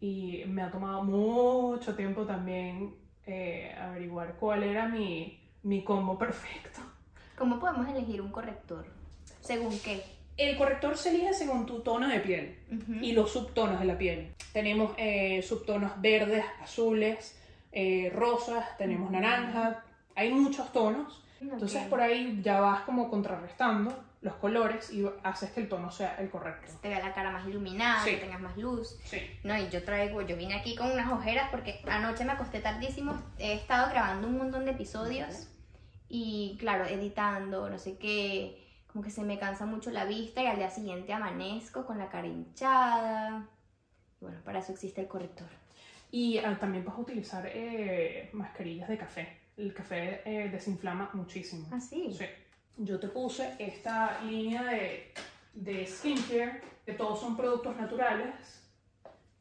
[0.00, 2.94] y me ha tomado mucho tiempo también
[3.26, 6.80] eh, averiguar cuál era mi, mi combo perfecto.
[7.36, 8.86] ¿Cómo podemos elegir un corrector?
[9.40, 10.04] ¿Según qué?
[10.36, 12.94] El corrector se elige según tu tono de piel Ujú.
[13.04, 14.34] y los subtonos de la piel.
[14.52, 17.38] Tenemos eh, subtonos verdes, azules,
[17.72, 21.22] eh, rosas, tenemos naranja, hay muchos tonos.
[21.40, 26.16] Entonces por ahí ya vas como contrarrestando los colores y haces que el tono sea
[26.18, 26.72] el correcto.
[26.80, 28.12] Te vea la cara más iluminada, Sí.
[28.12, 28.96] que tengas más luz.
[29.04, 29.18] Sí.
[29.42, 33.14] No, y yo traigo, yo vine aquí con unas ojeras porque anoche me acosté tardísimo,
[33.38, 35.48] he estado grabando un montón de episodios
[36.08, 40.46] y claro, editando, no sé qué, como que se me cansa mucho la vista y
[40.46, 43.48] al día siguiente amanezco con la cara hinchada.
[44.20, 45.48] Bueno, para eso existe el corrector.
[46.10, 49.38] Y ah, también puedes utilizar eh, mascarillas de café.
[49.56, 51.66] El café eh, desinflama muchísimo.
[51.72, 52.14] ¿Ah, sí?
[52.16, 52.24] Sí.
[52.76, 55.12] Yo te puse esta línea de,
[55.54, 58.62] de skincare, que todos son productos naturales,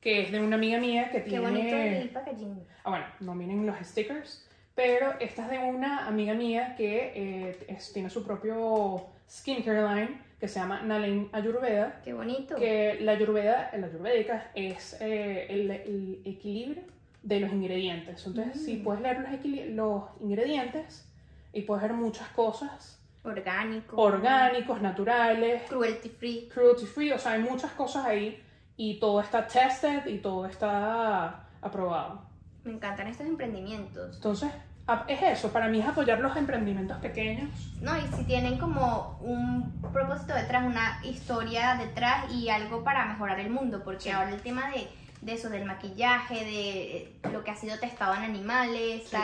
[0.02, 1.48] que es de una amiga mía que Qué tiene...
[1.48, 2.64] bonito el packaging.
[2.84, 7.66] Ah, bueno, no miren los stickers, pero esta es de una amiga mía que eh,
[7.68, 12.56] es- tiene su propio skincare line que se llama Nalen Ayurveda, Qué bonito.
[12.56, 16.84] que la ayurveda, la ayurvédica es eh, el, el equilibrio
[17.22, 18.26] de los ingredientes.
[18.28, 18.66] Entonces, Mm.
[18.66, 21.10] si puedes leer los, los ingredientes
[21.54, 23.96] y puedes ver muchas cosas Orgánico.
[24.02, 26.50] orgánicos, naturales, Cruelty free.
[26.54, 28.44] cruelty free, o sea, hay muchas cosas ahí
[28.76, 32.22] y todo está tested y todo está aprobado.
[32.64, 34.16] Me encantan estos emprendimientos.
[34.16, 34.52] Entonces,
[34.88, 37.50] a- es eso, para mí es apoyar los emprendimientos pequeños.
[37.82, 43.40] No, y si tienen como un propósito detrás, una historia detrás y algo para mejorar
[43.40, 44.10] el mundo, porque Sí.
[44.12, 44.88] ahora el tema de,
[45.22, 49.18] de eso, del maquillaje, de eh, lo que ha sido testado en animales, Sí.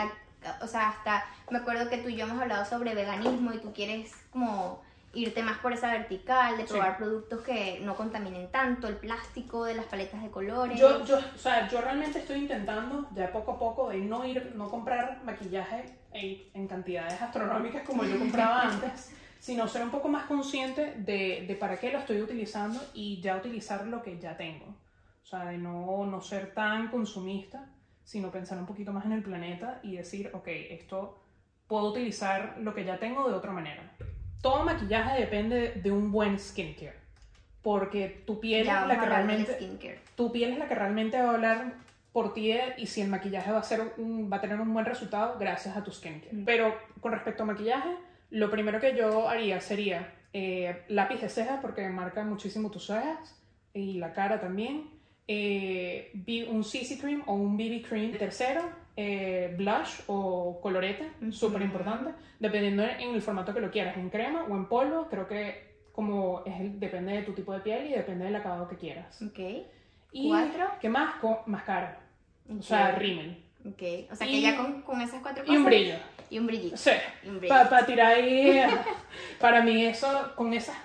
[0.62, 3.72] o sea, hasta me acuerdo que tú y yo hemos hablado sobre veganismo y tú
[3.74, 6.72] quieres como irte más por esa vertical, de Sí.
[6.72, 10.78] probar productos que no contaminen tanto, el plástico de las paletas de colores.
[10.78, 14.52] Yo, yo, o sea, yo realmente estoy intentando ya poco a poco de no ir,
[14.54, 20.08] no comprar maquillaje en, en cantidades astronómicas como yo compraba antes, sino ser un poco
[20.08, 24.36] más consciente de, de para qué lo estoy utilizando y ya utilizar lo que ya
[24.36, 24.66] tengo.
[25.22, 27.66] O sea, de no, no ser tan consumista,
[28.04, 31.20] sino pensar un poquito más en el planeta y decir, ok, esto
[31.68, 33.92] puedo utilizar lo que ya tengo de otra manera.
[34.42, 36.94] Todo maquillaje depende de un buen skincare,
[37.62, 39.70] porque tu piel ya es la que realmente
[40.16, 41.74] tu piel es la que realmente va a hablar
[42.12, 44.84] por ti y si el maquillaje va a, ser un- va a tener un buen
[44.84, 46.32] resultado gracias a tu skincare.
[46.32, 46.44] Mm.
[46.44, 47.90] Pero con respecto a maquillaje,
[48.30, 53.36] lo primero que yo haría sería eh, lápiz de ceja porque marca muchísimo tus cejas
[53.74, 54.88] y la cara también.
[55.28, 56.10] Eh,
[56.50, 58.12] un CC cream o un BB cream.
[58.18, 58.62] Tercero,
[59.02, 64.44] eh, blush o colorete, súper importante, dependiendo en el formato que lo quieras, en crema
[64.48, 67.92] o en polvo, creo que como es el- depende de tu tipo de piel y
[67.92, 69.20] depende del acabado que quieras.
[69.22, 69.38] Ok.
[70.12, 70.66] Y Cuatro.
[70.80, 71.14] ¿Qué más?
[71.20, 71.98] Con mascara.
[72.48, 73.42] O ok, sea, rímel.
[73.66, 73.82] ok.
[74.12, 75.54] O sea Y- que ya con, con esas cuatro cosas.
[75.54, 75.94] Y un brillo.
[76.28, 76.76] Y un brillito.
[76.76, 76.90] Sí.
[77.48, 78.60] Para tirar ahí.
[79.40, 80.76] para mí, eso, con esas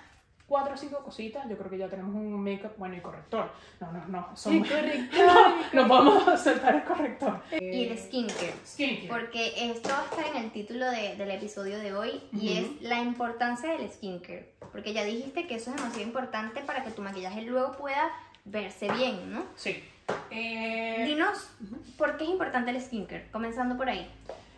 [0.47, 3.51] cuatro o cinco cositas, yo creo que ya tenemos un make-up, bueno, y corrector.
[3.79, 4.37] No, no, no.
[4.37, 4.59] Son,
[5.11, 7.41] no, no vamos saltar el corrector.
[7.59, 8.53] Y el skincare.
[8.65, 9.07] Skincare.
[9.07, 13.71] Porque esto está en el título de- del episodio de hoy y es la importancia
[13.71, 14.53] del skincare.
[14.71, 18.11] Porque ya dijiste que eso es demasiado importante para que tu maquillaje luego pueda
[18.45, 19.43] verse bien, ¿no?
[19.55, 19.83] Sí.
[20.29, 21.49] Eh, Dinos,
[21.97, 23.29] ¿por qué es importante el skincare?
[23.31, 24.07] Comenzando por ahí.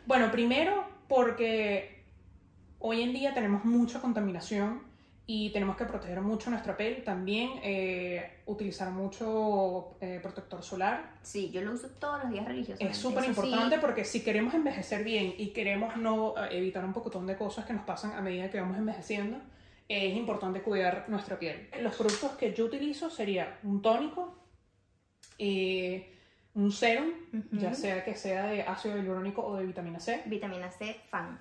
[0.05, 2.03] Bueno, primero porque
[2.79, 4.81] hoy en día tenemos mucha contaminación
[5.29, 7.03] y tenemos que proteger mucho nuestra piel.
[7.03, 11.15] También eh, utilizar mucho eh, protector solar.
[11.21, 12.93] Sí, yo lo uso todos los días religiosamente.
[12.93, 16.85] Es súper Eso sí, importante porque si queremos envejecer bien y queremos no eh, evitar
[16.85, 19.37] un pocotón de cosas que nos pasan a medida que vamos envejeciendo,
[19.89, 21.67] es importante cuidar nuestra piel.
[21.81, 24.33] Los productos que yo utilizo sería un tónico,
[25.37, 26.13] eh,
[26.53, 27.57] un serum, Ujú.
[27.57, 30.23] ya sea que sea de ácido hialurónico o de vitamina C.
[30.25, 31.37] Vitamina C, fan.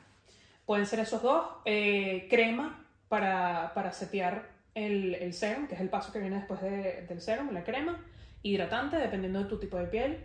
[0.64, 1.46] Pueden ser esos dos.
[1.64, 6.61] eh, crema para, para setear el, el serum, que es el paso que viene después
[6.61, 7.99] de- del serum, la crema.
[8.42, 10.19] Hidratante, dependiendo de tu tipo de piel.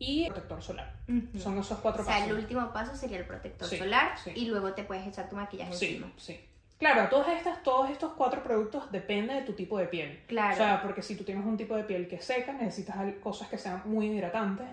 [0.00, 0.92] Y protector solar.
[1.38, 2.30] Son esos cuatro O sea, pasos.
[2.30, 4.30] el último paso sería el protector Sí, solar sí.
[4.34, 6.12] y luego te puedes echar tu maquillaje Sí, encima.
[6.16, 6.40] sí.
[6.78, 10.20] Claro, todas estas, todos estos cuatro productos depende de tu tipo de piel.
[10.28, 10.54] Claro.
[10.54, 13.48] O sea, porque si tú tienes un tipo de piel que es seca, necesitas cosas
[13.48, 14.66] que sean muy hidratantes.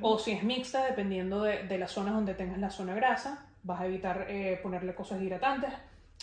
[0.00, 3.82] O si es mixta, dependiendo de, de las zonas donde tengas la zona grasa, vas
[3.82, 5.70] a evitar eh, ponerle cosas hidratantes.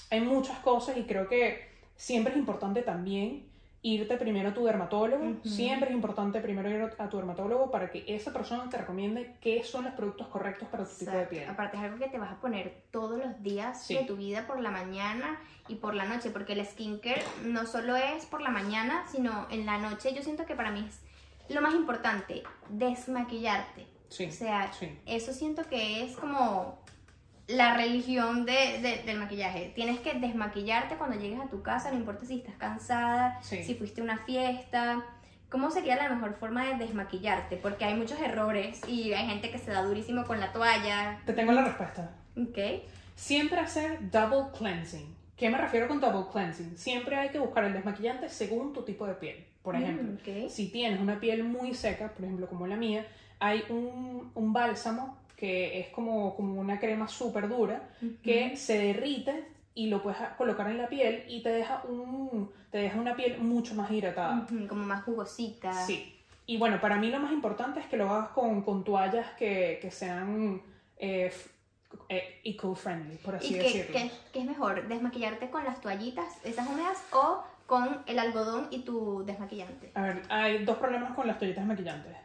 [0.10, 3.45] Hay muchas cosas y creo que siempre es importante también
[3.83, 5.36] irte primero a tu dermatólogo.
[5.43, 9.63] Siempre es importante primero ir a tu dermatólogo para que esa persona te recomiende qué
[9.63, 11.47] son los productos correctos para tu tipo de piel.
[11.49, 13.93] Aparte es algo que te vas a poner todos los días Sí.
[13.95, 17.95] de tu vida por la mañana y por la noche, porque el skincare no solo
[17.95, 20.13] es por la mañana, sino en la noche.
[20.13, 20.86] Yo siento que para mí
[21.47, 23.86] es lo más importante, desmaquillarte.
[24.10, 24.97] Sí, O sea, sí.
[25.05, 26.79] eso siento que es como
[27.47, 29.71] la religión de- de- del maquillaje.
[29.75, 33.63] Tienes que desmaquillarte cuando llegues a tu casa, no importa si estás cansada, Sí.
[33.63, 35.03] si fuiste a una fiesta.
[35.49, 37.55] ¿Cómo sería la mejor forma de desmaquillarte?
[37.55, 41.21] Porque hay muchos errores y hay gente que se da durísimo con la toalla.
[41.25, 42.12] Te tengo la respuesta.
[42.36, 42.57] Ok.
[43.15, 45.15] Siempre hacer double cleansing.
[45.38, 46.77] ¿Qué me refiero con double cleansing?
[46.77, 49.45] Siempre hay que buscar el desmaquillante según tu tipo de piel.
[49.62, 53.05] Por Mm, ejemplo, si tienes una piel muy seca, por ejemplo como la mía,
[53.39, 57.89] hay un, un bálsamo que es como, como una crema súper dura
[58.23, 59.45] que se derrite
[59.76, 63.38] y lo puedes colocar en la piel y te deja, un, te deja una piel
[63.38, 64.45] mucho más hidratada.
[64.52, 65.71] Ujú, Como más jugosita.
[65.86, 66.13] Sí.
[66.47, 69.78] Y bueno, para mí lo más importante es que lo hagas con, con toallas que,
[69.82, 70.62] que sean
[70.97, 71.32] eh,
[72.10, 73.93] eh, eco-friendly, por así ¿Y qué, decirlo.
[73.93, 74.88] qué- qué es mejor?
[74.88, 79.91] ¿Desmaquillarte con las toallitas, esas húmedas, o con el algodón y tu desmaquillante?
[79.93, 82.15] A ver, hay dos problemas con las toallitas maquillantes.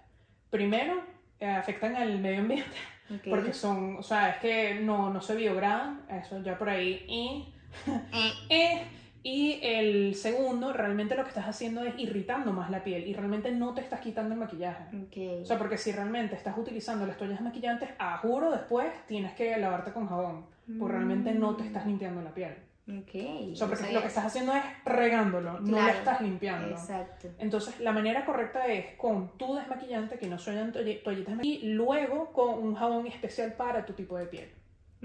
[0.51, 1.03] Primero,
[1.40, 2.77] eh, afectan al medio ambiente,
[3.14, 3.29] Ok.
[3.31, 7.05] porque son, o sea, es que no, no se biogradan, eso ya por ahí.
[7.09, 7.53] Y,
[8.51, 8.83] Eh,
[9.25, 13.53] y el segundo, realmente lo que estás haciendo es irritando más la piel y realmente
[13.53, 14.85] no te estás quitando el maquillaje.
[14.96, 15.42] ok.
[15.42, 19.57] O sea, porque si realmente estás utilizando las toallas maquillantes, a juro después tienes que
[19.59, 20.46] lavarte con jabón,
[20.79, 22.55] porque realmente no te estás limpiando la piel.
[22.88, 23.53] Ok.
[23.53, 26.68] O sea, porque sabía lo que estás haciendo es regándolo, no lo Claro, estás limpiando.
[26.68, 27.29] Exacto.
[27.38, 32.59] Entonces, la manera correcta es con tu desmaquillante, que no toall- toallitas y luego con
[32.59, 34.51] un jabón especial para tu tipo de piel.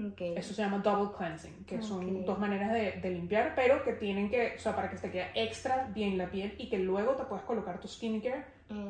[0.00, 0.20] Ok.
[0.36, 2.24] Eso se llama double cleansing, que son Ok.
[2.26, 5.30] dos maneras de, de limpiar, pero que tienen que, o sea, para que te quede
[5.34, 8.44] extra bien la piel y que luego te puedas colocar tu skincare.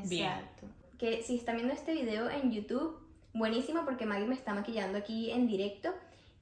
[0.06, 0.26] bien.
[0.28, 0.66] Exacto.
[0.98, 2.98] Que si están viendo este video en YouTube,
[3.32, 5.94] buenísimo porque Maggie me está maquillando aquí en directo.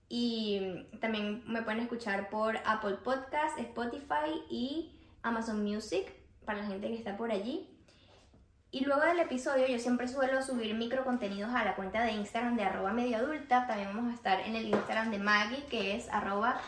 [0.08, 4.92] Y también me pueden escuchar por Apple Podcast, Spotify y
[5.22, 6.12] Amazon Music
[6.44, 7.68] para la gente que está por allí.
[8.70, 12.56] Y luego del episodio yo siempre suelo subir micro contenidos a la cuenta de Instagram
[12.56, 13.66] de arroba medioadulta.
[13.66, 16.60] También vamos a estar en el Instagram de Maggie que es arroba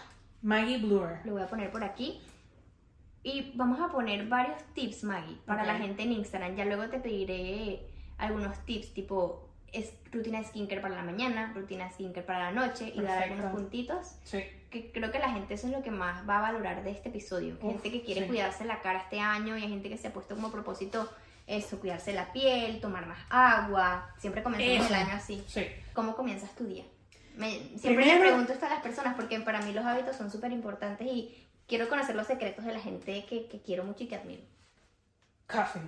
[0.42, 1.20] Maggie Bluer.
[1.24, 2.20] lo voy a poner por aquí.
[3.22, 6.56] Y vamos a poner varios tips, Maggie, para la gente en Instagram.
[6.56, 11.84] Ya luego te pediré algunos tips, tipo es rutina de skincare para la mañana, rutina
[11.86, 13.34] de skincare para la noche y dar Perfecto.
[13.34, 14.06] algunos puntitos.
[14.24, 14.44] Sí.
[14.70, 17.08] Que creo que la gente eso es lo que más va a valorar de este
[17.08, 17.56] episodio.
[17.60, 18.26] Uf, gente que quiere sí.
[18.26, 21.08] cuidarse la cara este año y hay gente que se ha puesto como propósito
[21.46, 24.10] eso, cuidarse la piel, tomar más agua.
[24.18, 24.94] Siempre comenzamos Eso.
[24.94, 25.42] el año así.
[25.46, 25.66] Sí.
[25.94, 26.84] ¿Cómo comienzas tu día?
[27.36, 30.30] Me- siempre Primero- le pregunto esto a las personas porque para mí los hábitos son
[30.30, 31.34] súper importantes y
[31.66, 34.42] quiero conocer los secretos de la gente que, que quiero mucho y que admiro.
[35.46, 35.80] Café.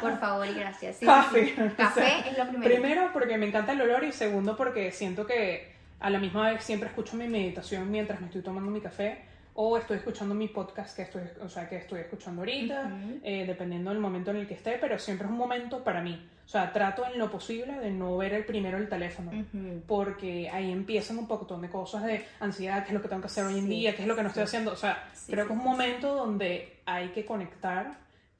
[0.00, 0.96] Por favor y gracias.
[0.96, 1.46] Sí, Café.
[1.46, 1.52] sí.
[1.76, 2.74] Café O sea, es lo primero.
[2.74, 6.62] Primero porque me encanta el olor y segundo porque siento que a la misma vez
[6.64, 9.18] siempre escucho mi meditación mientras me estoy tomando mi café
[9.54, 13.20] o estoy escuchando mi podcast que estoy, o sea, que estoy escuchando ahorita, Ujú.
[13.24, 16.28] eh, dependiendo del momento en el que esté, pero siempre es un momento para mí.
[16.44, 19.30] O sea, trato en lo posible de no ver el primero el teléfono.
[19.32, 19.82] Ujú.
[19.86, 23.26] Porque ahí empiezan un montón de cosas de ansiedad, qué es lo que tengo que
[23.26, 24.48] hacer hoy en Sí, día, qué es lo que no estoy sí.
[24.48, 24.72] haciendo.
[24.72, 25.68] O sea, Sí, creo sí, que es un sí, sí.
[25.70, 27.92] momento donde hay que conectar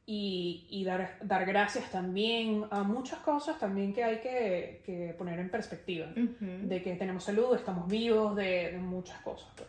[0.06, 5.40] y, y dar, dar gracias también a muchas cosas también que hay que, que poner
[5.40, 6.06] en perspectiva.
[6.14, 9.48] De que tenemos salud, estamos vivos, de, de muchas cosas.
[9.56, 9.68] pues.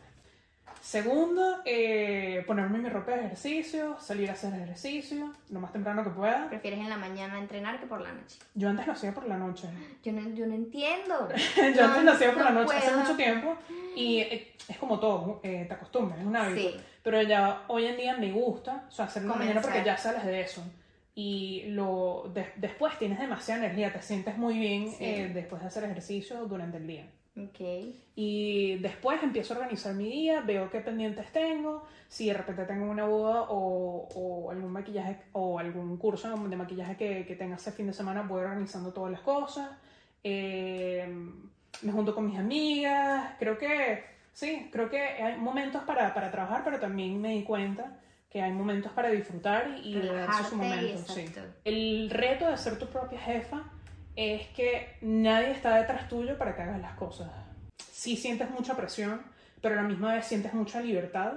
[0.81, 6.11] Segundo, eh, ponerme mi ropa de ejercicio, salir a hacer ejercicio lo más temprano que
[6.11, 6.47] pueda.
[6.49, 8.37] Prefieres en la mañana entrenar que por la noche.
[8.55, 9.67] Yo antes lo hacía por la noche.
[10.03, 11.27] Yo no, yo no entiendo.
[11.75, 12.99] Yo antes lo hacía por la no noche hace puedo.
[13.01, 13.57] mucho tiempo
[13.95, 16.69] y eh, es como todo, eh, te acostumbras, es un hábito.
[16.69, 16.77] Sí.
[17.03, 19.97] Pero ya hoy en día me gusta, o sea, hacerlo en la mañana porque ya
[19.97, 20.63] sales de eso.
[21.15, 24.97] Y lo, de- después tienes demasiada energía, te sientes muy bien Sí.
[25.03, 27.07] eh, después de hacer ejercicio durante el día.
[27.37, 27.59] Ok.
[28.15, 32.89] Y después empiezo a organizar mi día, veo qué pendientes tengo, si de repente tengo
[32.89, 37.71] una boda o, o algún maquillaje o algún curso de maquillaje que, que tenga ese
[37.71, 39.69] fin de semana, voy organizando todas las cosas.
[40.23, 41.07] Eh,
[41.83, 46.63] me junto con mis amigas, creo que sí, creo que hay momentos para, para trabajar,
[46.63, 51.13] pero también me di cuenta que hay momentos para disfrutar y darse su momento.
[51.13, 51.25] sí.
[51.63, 53.71] El reto de ser tu propia jefa
[54.17, 57.29] es que nadie está detrás tuyo para que hagas las cosas.
[57.79, 59.21] Sí sientes mucha presión,
[59.61, 61.33] pero a la misma vez sientes mucha libertad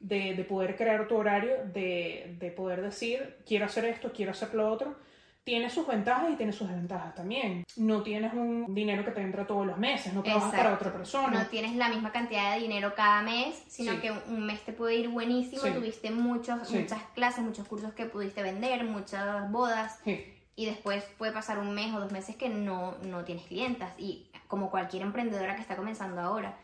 [0.00, 4.52] de, de poder crear tu horario, de, de poder decir, quiero hacer esto, quiero hacer
[4.54, 4.96] lo otro.
[5.44, 7.64] Tiene sus ventajas y tiene sus desventajas también.
[7.76, 10.88] No tienes un dinero que te entra todos los meses, no trabajas para Exacto.
[10.88, 11.38] otra persona.
[11.42, 13.98] No tienes la misma cantidad de dinero cada mes, sino Sí.
[13.98, 15.70] que un mes te puede ir buenísimo, Sí.
[15.72, 16.78] tuviste muchos, Sí.
[16.78, 20.33] muchas clases, muchos cursos que pudiste vender, muchas bodas, Sí.
[20.56, 23.92] Y después puede pasar un mes o dos meses que no, no tienes clientas.
[23.98, 26.56] Y como cualquier emprendedora que está comenzando ahora,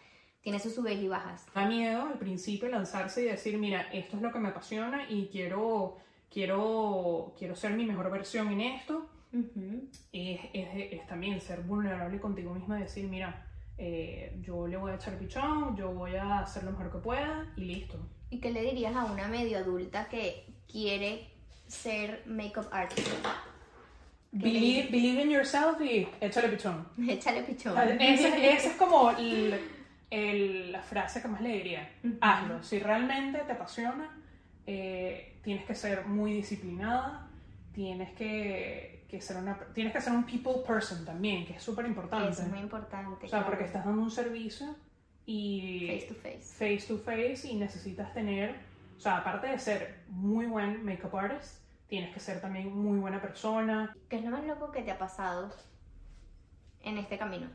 [0.43, 1.45] tiene sus subes y bajas.
[1.55, 5.27] Da miedo al principio lanzarse y decir, mira, esto es lo que me apasiona y
[5.29, 5.97] quiero,
[6.31, 9.09] quiero, quiero ser mi mejor versión en esto.
[9.33, 9.89] Ujú.
[10.13, 13.47] Es, es- es también ser vulnerable contigo misma y decir, mira,
[13.79, 17.53] eh, yo le voy a echar pichón, yo voy a hacer lo mejor que pueda
[17.57, 17.99] y listo.
[18.31, 21.31] ¿Y qué le dirías a una medio adulta que quiere
[21.67, 23.09] ser makeup artist?
[24.33, 26.87] ¿Qué le Believe, believe in yourself y échale pichón.
[27.09, 27.77] Échale pichón.
[28.01, 29.59] Esa, esa es como el-
[30.11, 31.91] el- la frase que más le diría.
[32.05, 32.17] Ujú.
[32.21, 32.63] Hazlo.
[32.63, 34.09] Si realmente te apasiona,
[34.67, 37.29] eh, tienes que ser muy disciplinada,
[37.73, 41.87] tienes que, que ser una, tienes que ser un people person también, que es súper
[41.87, 42.31] importante.
[42.31, 43.15] Eso es muy importante.
[43.17, 43.47] O sea, claro.
[43.47, 44.77] porque estás dando un servicio
[45.27, 46.41] y Face to face.
[46.41, 48.55] face to face y necesitas tener,
[48.97, 51.57] o sea, aparte de ser muy buen makeup artist,
[51.91, 53.93] tienes que ser también muy buena persona.
[54.09, 55.51] ¿Qué es lo más loco que te ha pasado
[56.83, 57.49] en este camino?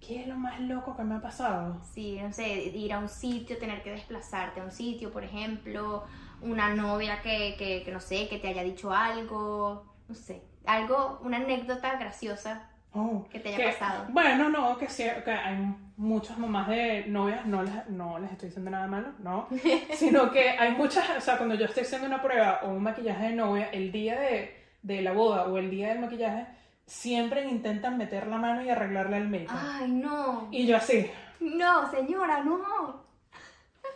[0.00, 1.80] ¿Qué es lo más loco que me ha pasado?
[1.84, 6.04] Sí, no sé, ir a un sitio, tener que desplazarte a un sitio, por ejemplo,
[6.40, 11.20] una novia que, que, que no sé, que te haya dicho algo, no sé, algo,
[11.22, 14.06] una anécdota graciosa Oh, que te haya que- pasado.
[14.08, 15.56] Bueno, no, que, sí, que hay
[15.96, 19.46] muchas mamás de novias, no les, no les estoy diciendo nada malo, no,
[19.94, 23.26] sino que hay muchas, o sea, cuando yo estoy haciendo una prueba o un maquillaje
[23.28, 26.46] de novia, el día de, de la boda o el día del maquillaje,
[26.86, 31.10] siempre intentan meter la mano y arreglarle el make Ay, no, Y yo así,
[31.40, 33.04] no, señora, no.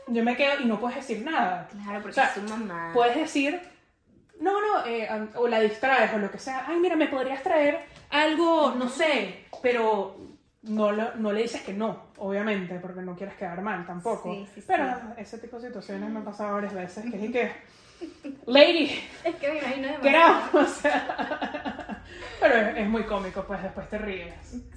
[0.09, 1.67] yo me quedo y no puedes decir nada.
[1.71, 2.91] Claro, porque O sea, es su mamá.
[2.93, 3.61] Puedes decir,
[4.41, 6.65] no, no, eh, o la distraes o lo que sea.
[6.69, 7.81] Ay, mira, me podrías traer
[8.13, 10.17] algo, no sé, pero
[10.63, 14.33] no, lo- no le dices que no, obviamente, porque no quieres quedar mal tampoco.
[14.33, 14.65] Sí, sí, sí.
[14.67, 14.85] pero
[15.17, 17.05] ese tipo de situaciones me han pasado varias veces.
[17.11, 17.53] Que es que,
[18.47, 18.91] lady,
[19.25, 20.35] Es que me imagino get demasiado.
[20.35, 20.55] out.
[20.55, 22.03] O sea,
[22.41, 24.35] pero es, es muy cómico, pues después te ríes.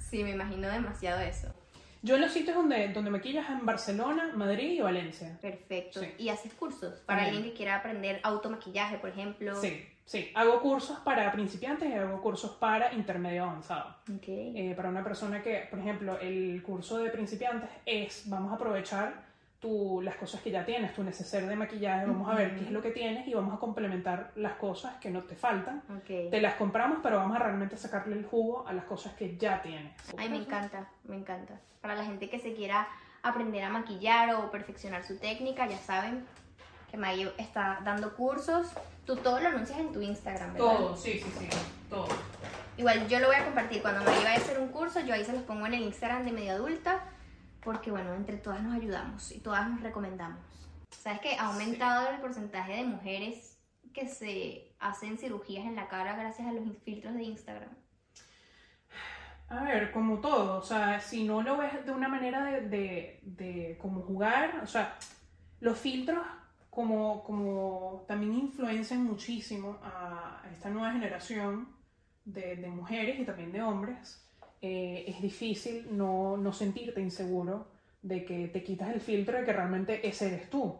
[0.10, 1.54] Sí, me imagino demasiado eso.
[2.02, 5.38] Yo en los sitios donde, donde me quillas en Barcelona, Madrid y Valencia.
[5.42, 6.02] Perfecto.
[6.20, 7.00] ¿Y haces cursos?
[7.08, 7.36] Para También.
[7.36, 9.60] alguien que quiera aprender automaquillaje, por ejemplo.
[9.60, 10.32] Sí, sí.
[10.34, 13.96] Hago cursos para principiantes y hago cursos para intermedio avanzado.
[14.16, 14.28] Ok.
[14.28, 19.26] Eh, para una persona que, por ejemplo, el curso de principiantes es, vamos a aprovechar
[19.60, 22.72] tu, las cosas que ya tienes, tu neceser de maquillaje, vamos a ver qué es
[22.72, 25.82] lo que tienes y vamos a complementar las cosas que no te faltan.
[25.90, 26.30] Ok.
[26.30, 29.62] Te las compramos, pero vamos a realmente sacarle el jugo a las cosas que ya
[29.62, 29.94] tienes.
[30.18, 31.60] Ay, me encanta, me encanta.
[31.82, 32.88] Para la gente que se quiera
[33.24, 36.26] aprender a maquillar o perfeccionar su técnica, ya saben
[36.90, 38.68] que Maggie está dando cursos.
[39.06, 40.66] Tú todo lo anuncias en tu Instagram, ¿verdad?
[40.66, 41.48] Todo, sí, sí, sí,
[41.90, 42.08] todo.
[42.78, 43.82] Igual yo lo voy a compartir.
[43.82, 46.26] Cuando Maggie vaya a hacer un curso, yo ahí se los pongo en el Instagram
[46.26, 47.04] de Media Adulta.
[47.64, 50.40] Porque bueno, entre todas nos ayudamos y todas nos recomendamos.
[50.92, 53.58] ¿Sabes que ha aumentado el porcentaje de mujeres
[53.94, 57.70] que se hacen cirugías en la cara gracias a los filtros de Instagram?
[59.48, 63.20] A ver, como todo, o sea, si no lo ves de una manera de, de,
[63.24, 64.98] de como jugar, o sea,
[65.60, 66.26] los filtros
[66.76, 71.68] como, como también influencian muchísimo a esta nueva generación
[72.26, 74.22] de, de mujeres y también de hombres.
[74.62, 77.68] Eh, es difícil no, no sentirte inseguro
[78.02, 80.76] de que te quitas el filtro de que realmente ese eres tú.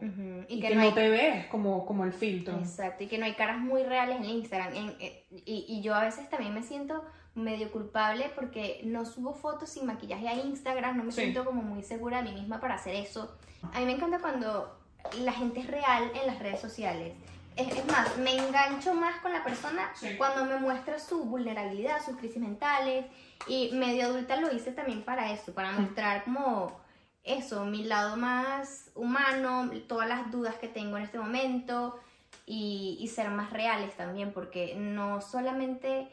[0.48, 2.56] Y, que, no, hay- te ves como, como el filtro.
[2.58, 4.74] Exacto, y que no hay caras muy reales en Instagram.
[4.74, 9.34] En- eh, y, y yo a veces también me siento medio culpable porque no subo
[9.34, 11.22] fotos sin maquillaje a Instagram, no me Sí.
[11.22, 13.36] siento como muy segura de mí misma para hacer eso.
[13.72, 14.78] A mí me encanta cuando
[15.20, 17.14] la gente es real en las redes sociales.
[17.56, 20.16] Es, es más, me engancho más con la persona Sí.
[20.18, 23.06] cuando me muestra su vulnerabilidad, sus crisis mentales.
[23.46, 26.78] Y medio adulta lo hice también para eso, para mostrar como
[27.24, 31.98] eso, mi lado más humano, todas las dudas que tengo en este momento
[32.46, 36.08] y, y ser más reales también, porque no solamente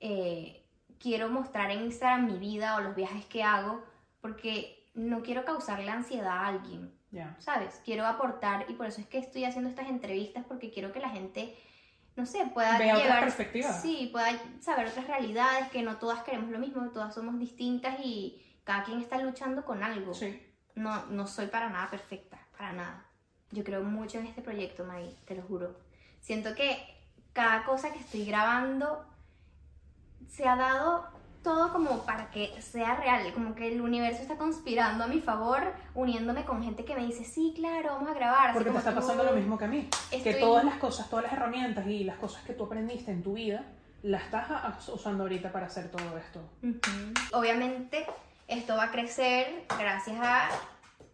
[0.00, 0.62] eh,
[1.00, 3.82] quiero mostrar en Instagram mi vida o los viajes que hago,
[4.20, 6.92] porque no quiero causarle ansiedad a alguien.
[7.10, 7.36] Ya.
[7.38, 7.80] ¿sabes?
[7.84, 11.08] Quiero aportar y por eso es que estoy haciendo estas entrevistas porque quiero que la
[11.08, 11.56] gente,
[12.16, 13.80] no sé, pueda Vea otras llevar, perspectivas.
[13.80, 14.28] sí, pueda
[14.60, 18.84] saber otras realidades, que no todas queremos lo mismo, que todas somos distintas y cada
[18.84, 20.12] quien está luchando con algo.
[20.12, 20.44] Sí.
[20.74, 23.06] No, no soy para nada perfecta, para nada.
[23.50, 25.80] Yo creo mucho en este proyecto, Maggie, te lo juro.
[26.20, 26.78] Siento que
[27.32, 29.06] cada cosa que estoy grabando
[30.28, 31.08] se ha dado
[31.48, 35.72] todo como para que sea real, como que el universo está conspirando a mi favor,
[35.94, 38.52] uniéndome con gente que me dice, sí, claro, vamos a grabar.
[38.52, 38.96] Porque te está tú".
[38.96, 39.88] pasando lo mismo que a mí.
[40.10, 43.22] Que Estoy- todas las cosas, todas las herramientas y las cosas que tú aprendiste en
[43.22, 43.64] tu vida,
[44.02, 46.42] las estás usando ahorita para hacer todo esto.
[47.32, 48.06] Obviamente
[48.46, 50.50] esto va a crecer gracias a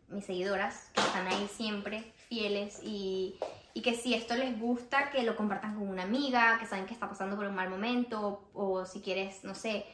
[0.08, 3.36] mis seguidoras que están ahí siempre fieles y,
[3.72, 6.94] y que si esto les gusta que lo compartan con una amiga que saben que
[6.94, 9.86] está pasando por un mal momento o, o si quieres, no sé,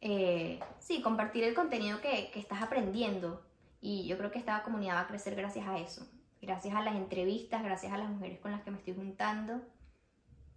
[0.00, 3.42] eh, sí, compartir el contenido que, que estás aprendiendo
[3.80, 6.06] y yo creo que esta comunidad va a crecer gracias a eso,
[6.40, 9.60] gracias a las entrevistas, gracias a las mujeres con las que me estoy juntando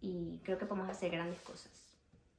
[0.02, 1.72] y creo que podemos hacer grandes cosas.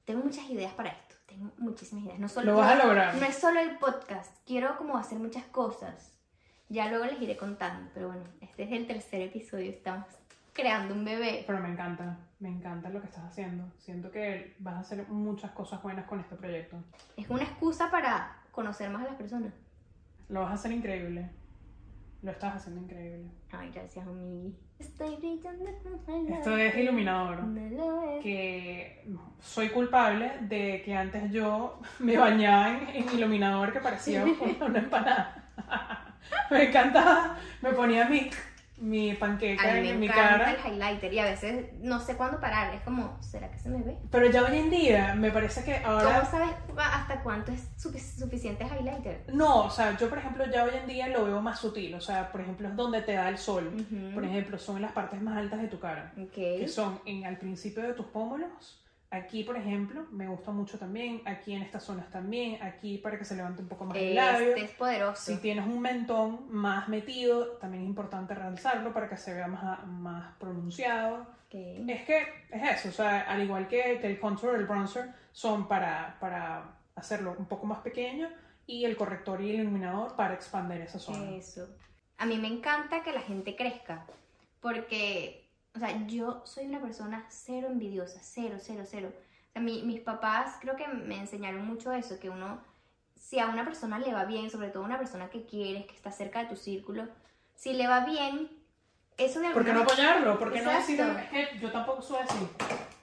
[0.04, 2.18] Tengo muchas ideas para esto, tengo muchísimas ideas.
[2.18, 3.14] No solo Lo vas a lograr.
[3.14, 6.12] No es solo el podcast, quiero como hacer muchas cosas.
[6.68, 10.06] Ya luego les iré contando, pero bueno, este es el tercer episodio, estamos
[10.60, 11.44] creando un bebé.
[11.46, 13.64] Pero me encanta, me encanta lo que estás haciendo.
[13.78, 16.76] Siento que vas a hacer muchas cosas buenas con este proyecto.
[17.16, 19.52] Es una excusa para conocer más a las personas.
[20.28, 21.30] Lo vas a hacer increíble.
[22.22, 23.30] Lo estás haciendo increíble.
[23.50, 24.50] Ay, gracias, amigo.
[24.78, 25.64] Estoy brillando
[26.28, 27.44] Esto es iluminador.
[27.44, 28.22] no lo es.
[28.22, 29.04] Que
[29.40, 34.78] soy culpable de que antes yo me bañaba en, en iluminador que parecía una, una
[34.78, 35.50] empanada.
[36.50, 38.30] me encantaba, me ponía mi,
[38.80, 40.52] mi panqueca A mí me en mi cara.
[40.52, 42.74] el highlighter y a veces no sé cuándo parar.
[42.74, 43.96] Es como, ¿será que se me ve?
[44.10, 46.20] Pero ya hoy en día me parece que ahora...
[46.20, 49.22] ¿Cómo sabes hasta cuánto es sufi- suficiente highlighter?
[49.32, 51.94] No, o sea, yo por ejemplo ya hoy en día lo veo más sutil.
[51.94, 53.70] O sea, por ejemplo es donde te da el sol.
[54.14, 56.12] Por ejemplo, son en las partes más altas de tu cara.
[56.20, 56.32] Ok.
[56.32, 58.82] Que son en, al principio de tus pómulos.
[59.10, 61.22] Aquí, por ejemplo, me gusta mucho también.
[61.24, 62.62] Aquí en estas zonas también.
[62.62, 64.50] Aquí para que se levante un poco más el labio.
[64.50, 65.20] Este es poderoso.
[65.20, 69.84] Si tienes un mentón más metido, también es importante realzarlo para que se vea más,
[69.86, 71.22] más pronunciado.
[71.46, 71.54] Ok.
[71.88, 75.66] Es que es eso, o sea, al igual que, que el contour el bronzer son
[75.66, 78.28] para, para hacerlo un poco más pequeño
[78.66, 81.34] y el corrector y el iluminador para expandir esa zona.
[81.34, 81.68] Eso.
[82.18, 84.06] A mí me encanta que la gente crezca,
[84.60, 89.12] porque, o sea, yo soy una persona cero envidiosa, cero, cero, cero.
[89.12, 92.60] O sea, mi- mis papás creo que me enseñaron mucho eso, que uno,
[93.16, 96.10] si a una persona le va bien, sobre todo una persona que quieres, que está
[96.10, 97.06] cerca de tu círculo,
[97.54, 98.50] si le va bien,
[99.18, 100.38] eso de ¿Por qué no alguna apoyarlo?
[100.38, 101.20] ¿Por qué no decir, Exacto.
[101.36, 102.48] "Es que yo tampoco soy así?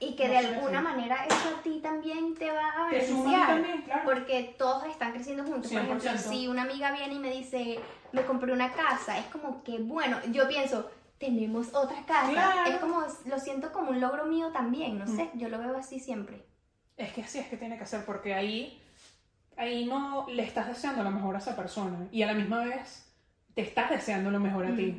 [0.00, 0.88] y que no de alguna así.
[0.88, 3.46] manera eso a ti también te va a a beneficiar.
[3.48, 4.02] también, claro.
[4.04, 5.70] Porque todos están creciendo juntos.
[5.72, 6.18] Por ejemplo, 100%.
[6.30, 7.80] si una amiga viene y me dice,
[8.12, 10.88] me compré una casa, es como que, bueno, yo pienso,
[11.18, 12.30] tenemos otra casa.
[12.30, 12.70] Claro.
[12.70, 15.16] Es como, lo siento como un logro mío también, no Mm.
[15.16, 16.44] sé, yo lo veo así siempre.
[16.96, 18.80] Es que así es que tiene que ser, porque ahí,
[19.56, 23.12] ahí no le estás deseando lo mejor a esa persona y a la misma vez
[23.54, 24.96] te estás deseando lo mejor a ti.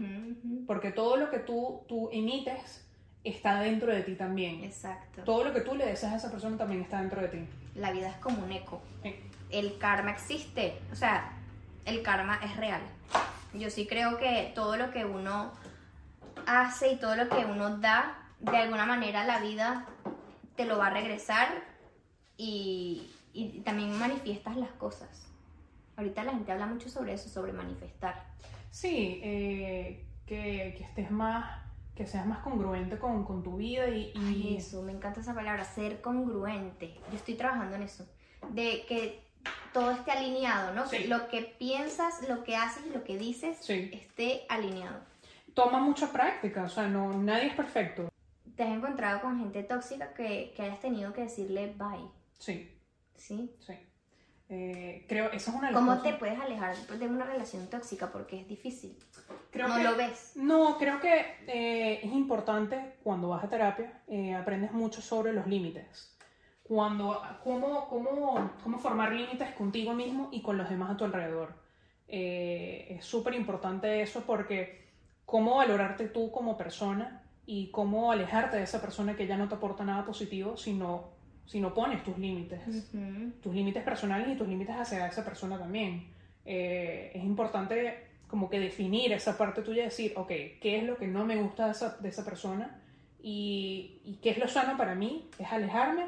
[0.68, 2.86] Porque todo lo que tú, tú emites
[3.24, 4.64] está dentro de ti también.
[4.64, 5.24] Exacto.
[5.24, 7.40] Todo lo que tú le deseas a esa persona también está dentro de ti.
[7.76, 8.82] La vida es como un eco.
[9.04, 9.16] Sí.
[9.52, 11.32] el karma existe, o sea,
[11.86, 12.82] el karma es real.
[13.54, 15.52] Yo sí creo que todo lo que uno
[16.50, 19.86] hace y todo lo que uno da, de alguna manera la vida
[20.56, 21.48] te lo va a regresar
[22.38, 25.28] y, y también manifiestas las cosas.
[25.98, 28.26] Ahorita la gente habla mucho sobre eso, sobre manifestar.
[28.72, 31.62] Sí, eh, que, que estés más,
[31.96, 35.34] que seas más congruente con, con tu vida y, y- Ay, eso, me encanta esa
[35.34, 36.96] palabra, ser congruente.
[37.12, 38.06] Yo estoy trabajando en eso,
[38.50, 39.28] de que
[39.74, 40.88] todo esté alineado, ¿no?
[40.88, 41.06] Sí.
[41.08, 43.90] Lo que piensas, lo que haces y lo que dices Sí.
[43.94, 45.00] esté alineado.
[45.64, 48.10] Toma mucha práctica, o sea, no, nadie es perfecto.
[48.56, 52.08] ¿Te has encontrado con gente tóxica que, que hayas tenido que decirle bye?
[52.38, 52.78] Sí,
[53.16, 53.54] ¿Sí?
[53.60, 53.74] sí.
[54.52, 58.12] Eh, creo, eso es una ¿Cómo cosas- te puedes alejar de una relación tóxica?
[58.12, 58.98] Porque es difícil.
[59.52, 60.32] Creo no que- lo ves.
[60.36, 65.46] No, creo que eh, es importante cuando vas a terapia, eh, aprendes mucho sobre los
[65.46, 66.18] límites.
[66.64, 71.54] Cuando, cómo, cómo, cómo formar límites contigo mismo y con los demás a tu alrededor.
[72.08, 74.89] Es súper importante eso porque
[75.30, 79.54] cómo valorarte tú como persona y cómo alejarte de esa persona que ya no te
[79.56, 81.10] aporta nada positivo si no,
[81.46, 83.32] si no pones tus límites Ujú.
[83.44, 86.08] tus límites personales y tus límites hacia esa persona también.
[86.46, 90.28] Eh, es importante como que definir esa parte tuya y decir, ok,
[90.62, 92.82] ¿qué es lo que no me gusta de esa, de esa persona?
[93.22, 95.30] Y, y qué es lo sano para mí?
[95.38, 96.06] ¿Es alejarme?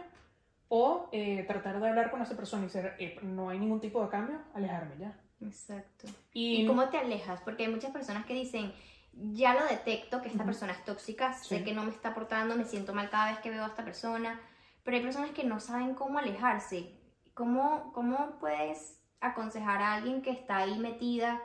[0.67, 4.01] O eh, tratar de hablar con esa persona y ser, "Eh, no hay ningún tipo
[4.03, 5.15] de cambio, alejarme ya.
[5.41, 6.07] Exacto.
[6.33, 7.41] Y, ¿Y cómo te alejas?
[7.41, 8.71] Porque hay muchas personas que dicen,
[9.13, 12.65] ya lo detecto que esta persona es tóxica, sé que no me está aportando, me
[12.65, 14.39] siento mal cada vez que veo a esta persona,
[14.83, 16.97] pero hay personas que no saben cómo alejarse.
[17.33, 21.41] ¿Cómo, cómo puedes aconsejar a alguien que está ahí metida?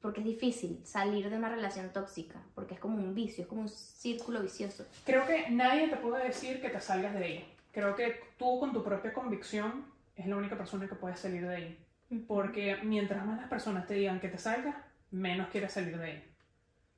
[0.00, 3.62] Porque es difícil salir de una relación tóxica, porque es como un vicio, es como
[3.62, 4.86] un círculo vicioso.
[5.04, 7.54] Creo que nadie te puede decir que te salgas de ahí.
[7.72, 11.56] Creo que tú con tu propia convicción es la única persona que puede salir de
[11.56, 11.86] ahí.
[12.28, 14.76] Porque mientras más las personas te digan que te salgas,
[15.10, 16.33] menos quieres salir de ahí.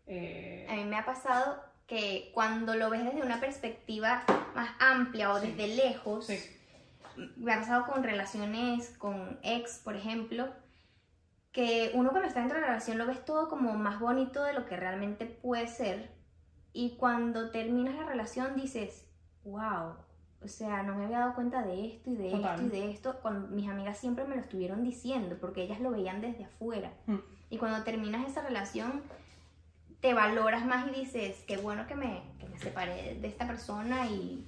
[0.07, 5.33] Eh, A mí me ha pasado que cuando lo ves desde una perspectiva más amplia
[5.33, 5.49] o Sí.
[5.53, 6.39] desde lejos, sí,
[7.37, 10.49] me ha pasado con relaciones con ex, por ejemplo,
[11.53, 14.53] que uno cuando está dentro de la relación lo ves todo como más bonito de
[14.53, 16.11] lo que realmente puede ser
[16.73, 19.07] y cuando terminas la relación dices,
[19.45, 19.95] wow,
[20.43, 22.57] o sea, no me había dado cuenta de esto y de Total.
[22.61, 25.91] esto y de esto, cuando mis amigas siempre me lo estuvieron diciendo porque ellas lo
[25.93, 26.93] veían desde afuera.
[27.07, 27.17] Mm.
[27.49, 29.03] Y cuando terminas esa relación,
[30.01, 34.07] te valoras más y dices, qué bueno que me, que me separé de esta persona
[34.07, 34.47] y,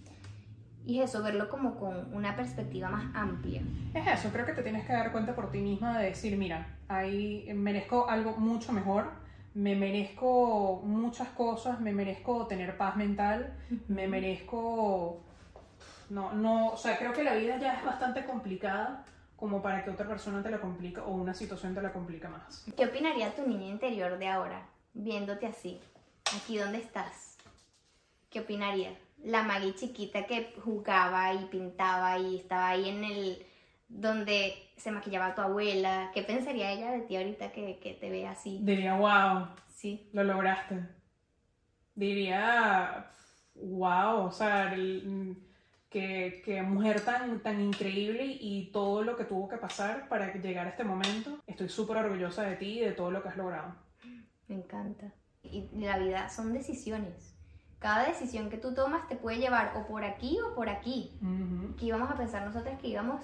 [0.87, 3.63] y eso, verlo como con una perspectiva más amplia.
[3.95, 4.31] es eso.
[4.33, 8.09] Creo que te tienes que dar cuenta por ti misma de decir, mira, ahí merezco
[8.09, 9.11] algo mucho mejor,
[9.55, 13.55] me merezco muchas cosas, me merezco tener paz mental,
[13.89, 15.23] me merezco...
[16.11, 19.05] No, no, o sea, creo que la vida ya es bastante complicada
[19.37, 22.65] como para que otra persona te la complique o una situación te la complica más.
[22.77, 24.63] ¿Qué opinaría tu niña interior de ahora,
[24.95, 25.81] viéndote así?
[26.37, 27.37] Aquí donde estás.
[28.31, 28.91] ¿Qué opinaría?
[29.25, 33.47] La Maggie chiquita que jugaba y pintaba y estaba ahí en el
[33.89, 36.11] donde se maquillaba tu abuela.
[36.13, 38.59] ¿Qué pensaría ella de ti ahorita que, que te ve así?
[38.63, 40.09] Diría, wow, Sí.
[40.13, 40.79] lo lograste.
[41.95, 43.11] Diría,
[43.55, 45.37] wow, o sea, el-
[45.91, 50.67] que, que mujer tan, tan increíble y todo lo que tuvo que pasar para llegar
[50.67, 51.39] a este momento.
[51.47, 53.75] Estoy súper orgullosa de ti y de todo lo que has logrado.
[54.49, 55.13] Me encanta.
[55.43, 57.35] Y la vida son decisiones.
[57.79, 61.17] Cada decisión que tú tomas te puede llevar o por aquí o por aquí.
[61.23, 61.77] Ujú.
[61.77, 63.23] Que íbamos a pensar nosotras que íbamos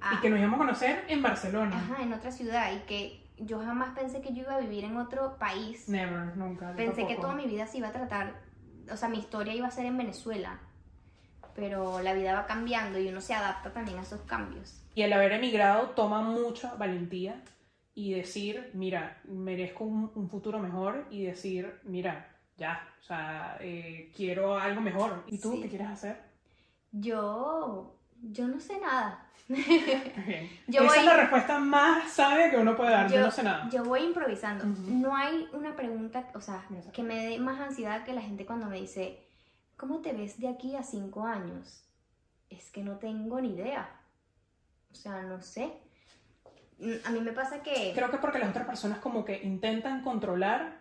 [0.00, 0.14] a...
[0.14, 1.76] Y que nos íbamos a conocer en Barcelona.
[1.76, 4.96] Ajá, en otra ciudad y que yo jamás pensé que yo iba a vivir en
[4.96, 5.88] otro país.
[5.88, 6.74] Never, nunca.
[6.74, 8.34] pensé que toda mi vida se iba a tratar,
[8.90, 10.58] o sea, mi historia iba a ser en Venezuela.
[11.54, 14.82] Pero la vida va cambiando y uno se adapta también a esos cambios.
[14.94, 17.42] Y el haber emigrado toma mucha valentía
[17.94, 24.10] y decir, mira, merezco un, un futuro mejor y decir, mira, ya, o sea, eh,
[24.16, 25.24] quiero algo mejor.
[25.26, 25.62] ¿Y tú Sí.
[25.62, 26.22] qué quieres hacer?
[26.92, 29.26] Yo, yo no sé nada.
[29.48, 30.48] Bien.
[30.68, 33.10] Yo Esa voy- es la respuesta más sabia que uno puede dar.
[33.10, 33.68] Yo, no sé nada.
[33.70, 34.64] yo voy improvisando.
[34.64, 36.92] No hay una pregunta, o sea, Exacto.
[36.92, 39.26] que me dé más ansiedad que la gente cuando me dice,
[39.76, 41.84] ¿cómo te ves de aquí a cinco años?
[42.50, 43.90] Es que no tengo ni idea.
[44.90, 45.72] O sea, no sé.
[47.04, 47.92] A mí me pasa que...
[47.94, 50.80] Creo que es porque las otras personas como que intentan controlar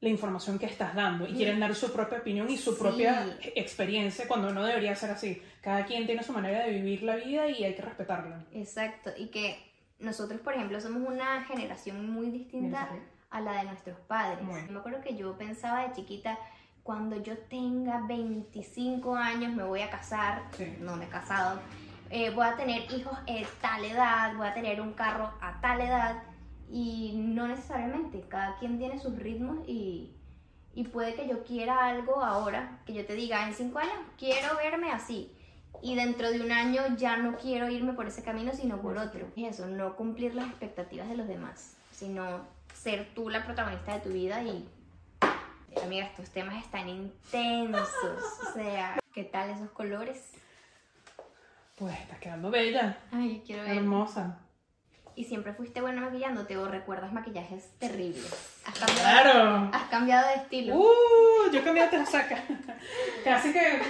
[0.00, 1.36] la información que estás dando y Mm.
[1.36, 2.78] quieren dar su propia opinión y su Sí.
[2.80, 5.42] propia experiencia cuando no debería ser así.
[5.62, 8.44] Cada quien tiene su manera de vivir la vida y hay que respetarla.
[8.52, 9.10] Exacto.
[9.16, 9.56] Y que
[9.98, 12.88] nosotros, por ejemplo, somos una generación muy distinta
[13.30, 14.46] a la de nuestros padres.
[14.46, 14.72] Bien.
[14.72, 16.38] Me acuerdo que yo pensaba de chiquita,
[16.82, 20.76] cuando yo tenga 25 años me voy a casar, Sí.
[20.80, 21.60] no me he casado,
[22.14, 25.80] eh, voy a tener hijos a tal edad, voy a tener un carro a tal
[25.80, 26.22] edad,
[26.70, 30.12] y no necesariamente, cada quien tiene sus ritmos y,
[30.74, 34.56] y puede que yo quiera algo ahora, que yo te diga, en 5 años quiero
[34.56, 35.32] verme así.
[35.82, 39.26] Y dentro de un año ya no quiero irme por ese camino, sino por otro.
[39.34, 42.42] Y eso, no cumplir las expectativas de los demás, sino
[42.72, 44.68] ser tú la protagonista de tu vida y...
[45.82, 48.18] Amiga, estos temas están intensos.
[48.48, 50.32] O sea, ¿qué tal esos colores?
[51.76, 53.76] Pues estás quedando bella, Ay, quiero ver.
[53.78, 54.38] hermosa.
[55.16, 58.60] ¿Y siempre fuiste buena maquillándote o recuerdas maquillajes terribles?
[58.66, 59.70] ¿Has cambiado, ¡Claro!
[59.72, 60.76] has cambiado de estilo?
[60.76, 61.50] ¡Uh!
[61.52, 62.42] Yo cambié de saca.
[63.24, 63.80] Casi que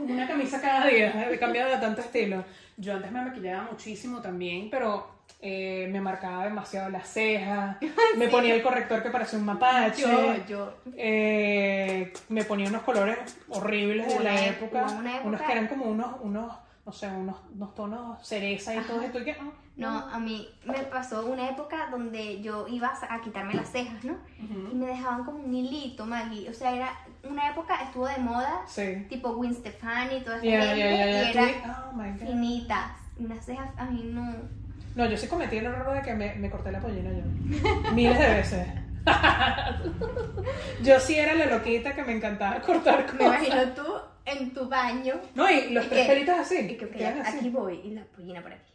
[0.00, 1.30] una camisa cada día.
[1.30, 2.44] He cambiado de tanto estilo.
[2.76, 5.06] Yo antes me maquillaba muchísimo también, pero
[5.40, 7.76] eh, me marcaba demasiado las cejas.
[8.16, 10.02] Me ponía el corrector que parecía un mapache.
[10.02, 10.74] yo, yo.
[10.96, 13.18] Eh, me ponía unos colores
[13.48, 14.82] horribles de la e- época.
[14.84, 16.52] una Unos época- que eran como unos, unos
[16.86, 19.18] no sé, unos, unos tonos cereza y todo esto.
[19.18, 23.54] Y que, ah, No, a mí me pasó una época donde yo iba a quitarme
[23.54, 24.14] las cejas, ¿no?
[24.38, 26.48] Y me dejaban como un hilito, Maggie.
[26.48, 26.90] O sea, era
[27.28, 29.04] una época, estuvo de moda, Sí.
[29.08, 30.76] tipo Gwen Stefani y toda ya, ya.
[30.76, 32.92] y era Oh finitas.
[33.18, 34.32] Unas cejas, a mí no.
[34.94, 37.90] No, yo sí cometí el error de que me, me corté la pollina yo.
[37.92, 38.68] Miles de veces.
[40.82, 43.18] yo sí era la loquita que me encantaba cortar cosas.
[43.18, 43.82] Me imagino tú
[44.26, 45.14] en tu baño.
[45.34, 46.58] No, y los tres pelitos así.
[46.58, 47.38] Y que, ok, quedan así.
[47.38, 48.72] aquí voy, y la pollina por aquí.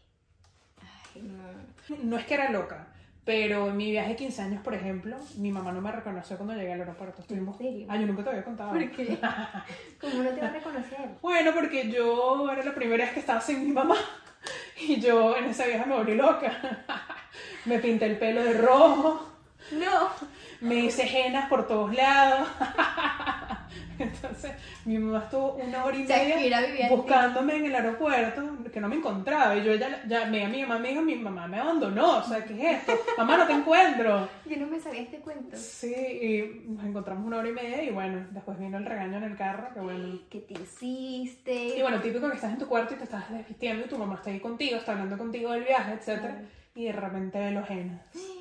[1.15, 1.97] Ay, no.
[2.03, 2.87] No es que era loca,
[3.25, 6.55] pero en mi viaje de 15 años, por ejemplo, mi mamá no me reconoció cuando
[6.55, 7.21] llegué al aeropuerto.
[7.21, 7.57] Estuvimos...
[7.59, 8.71] Ay, yo nunca te había contado.
[8.71, 9.19] ¿Por qué?
[10.01, 11.09] ¿Cómo no te va a reconocer?
[11.21, 13.95] Bueno, porque yo era la primera vez que estaba sin mi mamá
[14.81, 16.85] y yo en esa viaje me volví loca.
[17.65, 19.31] me pinté el pelo de rojo,
[19.71, 20.09] No.
[20.61, 22.47] me hice hennas por todos lados.
[23.99, 24.51] Entonces,
[24.85, 29.55] mi mamá estuvo una hora y media buscándome en el aeropuerto, que no me encontraba.
[29.55, 32.17] Y yo ya, ya me a mi mamá me dijo, mi mamá me abandonó.
[32.17, 32.93] O sea, ¿qué es esto?
[33.17, 34.27] Mamá, no te encuentro.
[34.45, 35.55] Yo no me sabía este cuento.
[35.55, 39.23] Sí, y nos encontramos una hora y media y bueno, después vino el regaño en
[39.23, 40.19] el carro, que bueno.
[40.29, 41.77] ¿Qué te hiciste?
[41.77, 44.15] Y bueno, típico que estás en tu cuarto y te estás desvistiendo y tu mamá
[44.15, 46.19] está ahí contigo, está hablando contigo del viaje, etc.
[46.19, 46.35] Claro.
[46.73, 47.99] Y de repente ve los genes.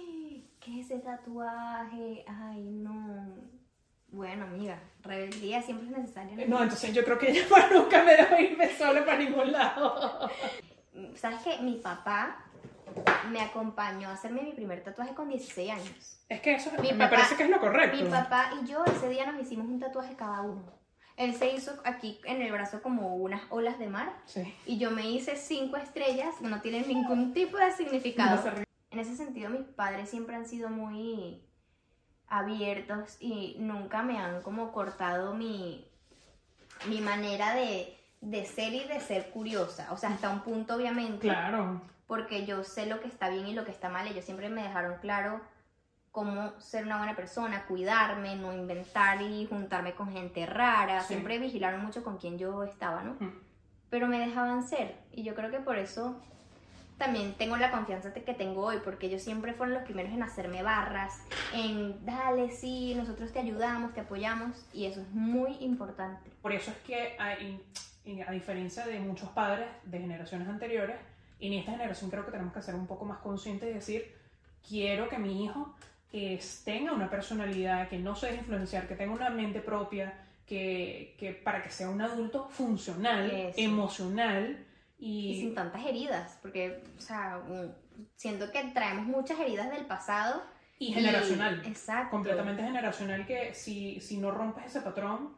[0.70, 2.24] ¿Qué es ese tatuaje?
[2.28, 3.26] Ay, no.
[4.08, 6.36] Bueno, amiga, rebeldía siempre es necesaria.
[6.46, 6.58] ¿no?
[6.58, 10.30] No, entonces yo creo que ella más nunca me dejó irme sola para ningún lado.
[11.16, 11.58] ¿Sabes qué?
[11.62, 12.44] Mi papá
[13.30, 16.18] me acompañó a hacerme mi primer tatuaje con 16 años.
[16.28, 17.96] Es que eso Mi me papá- parece que es lo correcto.
[18.04, 20.64] Mi papá y yo ese día nos hicimos un tatuaje cada uno.
[21.16, 24.54] Él se hizo aquí en el brazo como unas olas de mar Sí.
[24.66, 28.36] y yo me hice cinco estrellas que no tienen ningún tipo de significado.
[28.50, 28.69] No.
[28.91, 31.43] En ese sentido, mis padres siempre han sido muy
[32.26, 35.86] abiertos y nunca me han como cortado mi,
[36.88, 39.88] mi manera de, de ser y de ser curiosa.
[39.93, 41.80] O sea, hasta un punto, obviamente, Claro.
[42.07, 44.07] porque yo sé lo que está bien y lo que está mal.
[44.07, 45.41] Ellos siempre me dejaron claro
[46.12, 51.01] cómo ser una buena persona, cuidarme, no inventar y juntarme con gente rara.
[51.03, 51.14] Sí.
[51.14, 53.12] Siempre vigilaron mucho con quién yo estaba, ¿no?
[53.20, 53.41] Mm.
[53.88, 54.97] pero me dejaban ser.
[55.12, 56.20] Y yo creo que por eso
[57.01, 60.62] también tengo la confianza que tengo hoy, porque ellos siempre fueron los primeros en hacerme
[60.62, 61.18] barras,
[61.55, 66.30] en dale, sí, nosotros te ayudamos, te apoyamos, y eso es muy importante.
[66.42, 67.61] Por eso es que hay-
[68.26, 70.96] a diferencia de muchos padres de generaciones anteriores,
[71.38, 74.14] y en esta generación creo que tenemos que ser un poco más conscientes y decir,
[74.68, 75.74] quiero que mi hijo
[76.12, 80.12] eh, tenga una personalidad, que no se deje influenciar, que tenga una mente propia,
[80.44, 83.55] que, que para que sea un adulto funcional, Eso.
[83.59, 84.66] emocional
[85.01, 87.42] Y y, sin tantas heridas, porque, o sea,
[88.16, 90.42] siento que traemos muchas heridas del pasado.
[90.78, 91.62] y generacional.
[91.66, 92.11] exacto.
[92.11, 95.34] completamente generacional que si, si no rompes ese patrón,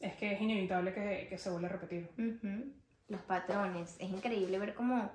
[0.00, 2.10] es que es inevitable que, que se vuelva a repetir.
[2.18, 2.72] Ujú.
[3.08, 3.96] Los patrones.
[4.00, 5.10] Es increíble ver cómo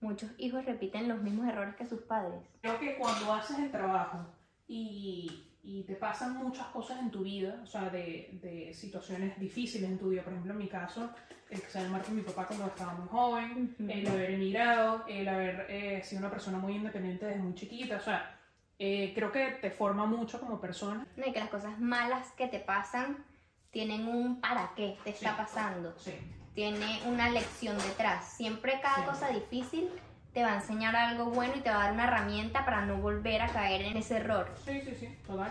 [0.00, 2.40] muchos hijos repiten los mismos errores que sus padres.
[2.60, 4.26] Creo que cuando haces el trabajo
[4.66, 9.90] y, y te pasan muchas cosas en tu vida, o sea, de, de, situaciones difíciles
[9.90, 11.10] en tu vida, por ejemplo, en mi caso,
[11.50, 15.28] el que se haya con mi papá cuando estaba muy joven, el haber emigrado, el
[15.28, 18.38] haber eh, sido una persona muy independiente desde muy chiquita, o sea,
[18.78, 21.06] eh, creo que te forma mucho como persona.
[21.16, 23.24] No, y que las cosas malas que te pasan
[23.70, 25.98] tienen un para qué te está pasando.
[25.98, 26.12] Sí.
[26.54, 28.32] Tiene una lección detrás.
[28.32, 29.90] Siempre cada cosa difícil
[30.38, 32.98] te va a enseñar algo bueno y te va a dar una herramienta para no
[32.98, 34.48] volver a caer en ese error.
[34.64, 35.50] Sí, sí, sí, total.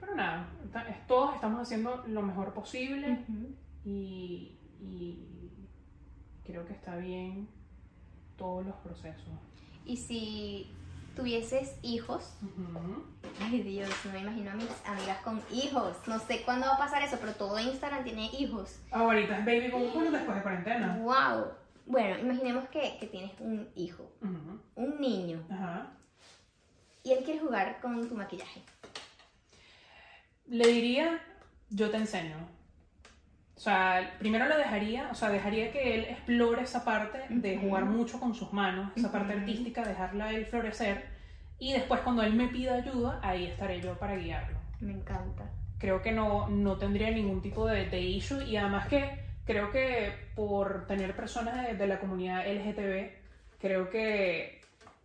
[0.00, 0.48] Pero nada,
[1.06, 3.24] todos estamos haciendo lo mejor posible
[3.84, 5.18] y, y
[6.44, 7.46] creo que está bien
[8.36, 9.38] todos los procesos.
[9.86, 10.74] Y si
[11.14, 12.36] tuvieses hijos,
[13.40, 15.96] ay Dios, no me imagino a mis amigas con hijos.
[16.08, 18.80] No sé cuándo va a pasar eso, pero todo Instagram tiene hijos.
[18.90, 20.98] Ahorita es baby boom después de cuarentena.
[21.00, 21.61] Wow.
[21.86, 24.12] Bueno, imaginemos que, que tienes un hijo,
[24.74, 25.44] un niño,
[27.04, 28.62] y él quiere jugar con tu maquillaje.
[30.46, 31.20] Le diría,
[31.70, 32.36] yo te enseño.
[33.56, 37.84] O sea, primero lo dejaría, o sea, dejaría que él explore esa parte de jugar
[37.84, 41.06] mucho con sus manos, esa parte artística, dejarla él florecer.
[41.58, 44.58] Y después cuando él me pida ayuda, ahí estaré yo para guiarlo.
[44.80, 45.48] Me encanta.
[45.78, 50.12] Creo que no, no tendría ningún tipo de, de issue y además que creo que
[50.34, 53.10] por tener personas de, la comunidad LGTB,
[53.60, 54.60] creo que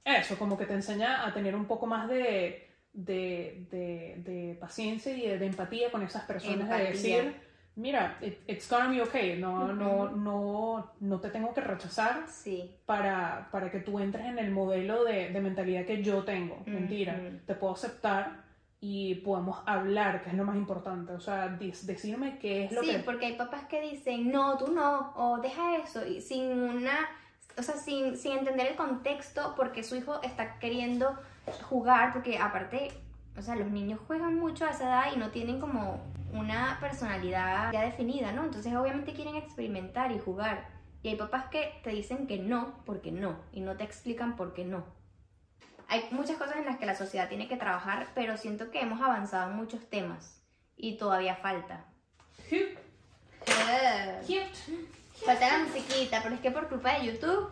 [0.06, 5.28] eso, como que te enseña a tener un poco más de, de, de, paciencia y
[5.28, 7.36] de, empatía con esas personas, de decir,
[7.76, 8.18] mira,
[8.48, 12.76] it's gonna be okay, no, no, no, no te tengo que rechazar sí.
[12.86, 16.62] para, para que tú entres en el modelo de, mentalidad que yo tengo.
[16.66, 18.47] Mentira, te puedo aceptar
[18.80, 21.14] y podemos hablar, que es lo más importante.
[21.14, 22.98] O sea, decirme qué es lo que...
[22.98, 27.08] Sí, porque hay papás que dicen, no, tú no, o deja eso, y sin una...
[27.58, 31.18] O sea, sin, sin entender el contexto porque su hijo está queriendo
[31.70, 32.92] jugar, porque aparte,
[33.36, 36.00] o sea, los niños juegan mucho a esa edad y no tienen como
[36.34, 38.44] una personalidad ya definida, ¿no?
[38.44, 40.68] Entonces obviamente quieren experimentar y jugar.
[41.02, 44.54] Y hay papás que te dicen que no, porque no, y no te explican por
[44.54, 44.84] qué no
[45.88, 49.02] hay muchas cosas en las que la sociedad tiene que trabajar, pero siento que hemos
[49.02, 50.42] avanzado en muchos temas
[50.76, 51.86] y todavía falta.
[55.26, 57.50] Falta la musiquita, pero es que por culpa de YouTube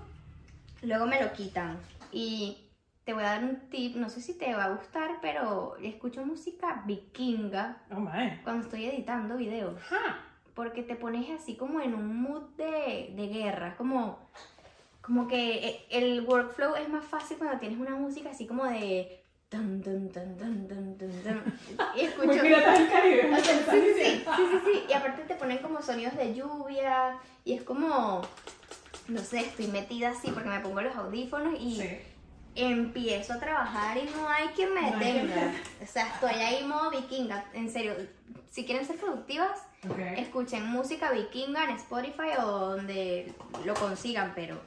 [0.81, 1.79] luego me lo quitan.
[2.11, 2.69] Y
[3.03, 6.25] te voy a dar un tip, no sé si te va a gustar, pero escucho
[6.25, 8.07] música vikinga oh,
[8.43, 9.79] cuando estoy editando videos.
[10.53, 14.19] Porque te pones así como en un mood de, de guerra, como
[15.05, 19.21] como que eh, el workflow es más fácil cuando tienes una música así como de
[21.95, 23.41] y escucho Muy del Caribe.
[23.41, 27.63] sí, sí, sí, sí, sí, y aparte te ponen como sonidos de lluvia y es
[27.63, 28.21] como
[29.07, 31.81] no sé, estoy metida así porque me pongo los audífonos y
[32.55, 35.53] empiezo a trabajar y no hay quien me detenga.
[35.81, 37.93] o sea, estoy ahí modo vikinga, en serio.
[38.49, 39.59] Si quieren ser productivas,
[40.17, 43.33] escuchen música vikinga en Spotify o donde
[43.63, 44.59] lo consigan, pero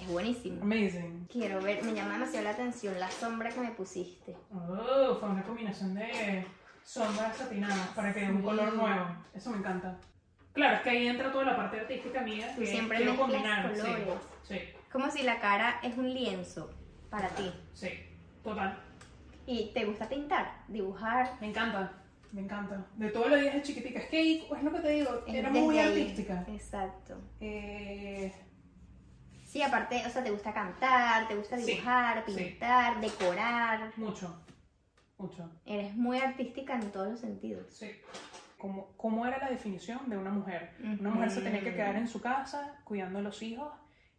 [0.00, 0.62] es buenísimo.
[0.62, 1.26] Amazing.
[1.30, 4.36] Quiero ver, me llama demasiado la atención la sombra que me pusiste.
[4.52, 6.44] Oh, fue una combinación de
[6.82, 9.06] sombras satinadas para que dé un color nuevo.
[9.34, 9.98] Eso me encanta.
[10.52, 13.72] Claro, es que ahí entra toda la parte artística mía que siempre quiero combinar.
[13.72, 14.08] colores.
[14.42, 14.58] Sí,
[14.92, 16.70] Como si la cara es un lienzo
[17.10, 17.52] para ti.
[17.72, 17.88] Sí,
[18.42, 18.78] total.
[19.46, 21.28] ¿Y te gusta pintar, dibujar?
[21.40, 21.92] Me encanta,
[22.32, 22.86] me encanta.
[22.96, 23.98] De todos los días de chiquitica.
[24.00, 26.44] Es que es lo que te digo, era muy artística.
[26.48, 27.20] Exacto.
[27.40, 28.32] Eh,
[29.54, 33.92] Sí, aparte, o sea, te gusta cantar, te gusta dibujar, pintar, decorar.
[33.96, 34.42] Mucho,
[35.16, 35.48] mucho.
[35.64, 37.72] Eres muy artística en todos los sentidos.
[37.72, 37.88] Sí.
[38.58, 40.72] ¿Cómo, cómo era la definición de una mujer?
[40.98, 43.72] Una mujer se tenía que quedar en su casa cuidando a los hijos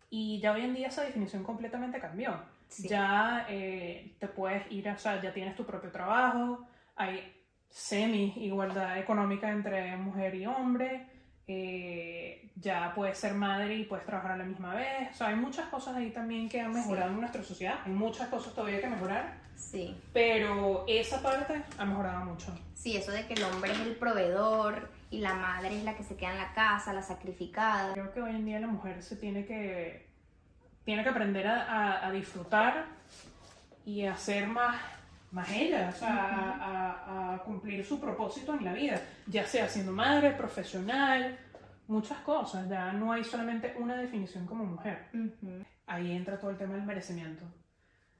[0.10, 2.40] y ya hoy en día esa definición completamente cambió.
[2.80, 6.66] Ya eh, te puedes ir, o sea, ya tienes tu propio trabajo,
[6.96, 11.10] hay semi igualdad económica entre mujer y hombre,
[11.48, 15.12] eh, ya puedes ser madre y puedes trabajar a la misma vez.
[15.12, 17.80] O sea, hay muchas cosas ahí también que han mejorado en nuestra sociedad.
[17.86, 19.38] Hay muchas cosas todavía que mejorar.
[19.56, 19.96] Sí.
[20.14, 22.48] Pero esa parte ha mejorado mucho.
[22.74, 26.04] Sí, eso de que el hombre es el proveedor y la madre es la que
[26.04, 27.94] se queda en la casa, la sacrificada.
[27.94, 30.08] Creo que hoy en día la mujer se tiene que,
[30.84, 32.86] tiene que aprender a, a disfrutar
[33.86, 34.76] y a ser más
[35.36, 40.32] más ella, o sea, a, cumplir su propósito en la vida, ya sea siendo madre,
[40.32, 41.38] profesional,
[41.88, 45.10] muchas cosas, ya no hay solamente una definición como mujer.
[45.88, 47.44] Ahí entra todo el tema del merecimiento,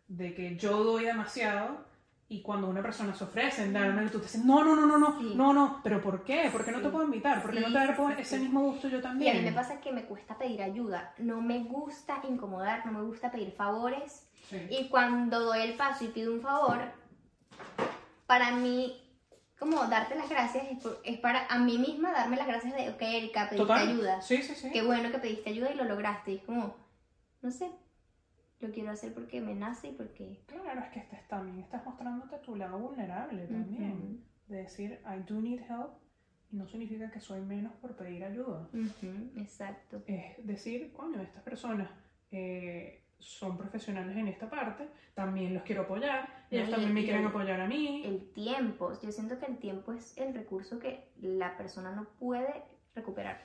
[0.10, 1.96] de que yo doy demasiado
[2.28, 4.98] Y cuando una persona se ofrece en darme, tú te dices, no, no, no, no,
[4.98, 5.34] no, Sí.
[5.36, 6.50] no, no, pero ¿por qué?
[6.52, 6.84] ¿Por qué no Sí.
[6.86, 7.40] te puedo invitar?
[7.40, 9.38] ¿Por qué no Sí, te dar ese mismo gusto yo Y a también?
[9.38, 11.14] mí me pasa que me cuesta pedir ayuda.
[11.20, 14.28] No me gusta incomodar, no me gusta pedir favores.
[14.72, 16.80] Y cuando doy el paso y pido un favor,
[18.26, 19.02] para mí,
[19.60, 22.90] como darte las gracias es, por- es para a mí misma darme las gracias de,
[22.90, 23.88] ok, Erika, pediste Total.
[23.88, 24.22] ayuda.
[24.22, 24.70] Sí, sí, sí.
[24.72, 26.32] Qué bueno que pediste ayuda y lo lograste.
[26.32, 26.76] Y es como,
[27.42, 27.70] no sé,
[28.60, 30.44] lo quiero hacer porque me nace y porque...
[30.48, 34.24] Claro, es que estás, también estás mostrándote tu lado vulnerable también.
[34.48, 35.92] De decir, I do need help,
[36.52, 38.68] no significa que soy menos por pedir ayuda.
[39.38, 40.04] Exacto.
[40.08, 41.90] Es decir, coño, estas personas
[42.32, 47.02] eh, son profesionales en esta parte, también los quiero apoyar, ellos No, y- también me
[47.02, 48.04] y quieren el- apoyar a mí.
[48.06, 52.64] El tiempo, yo siento que el tiempo es el recurso que la persona no puede
[52.94, 53.42] recuperar.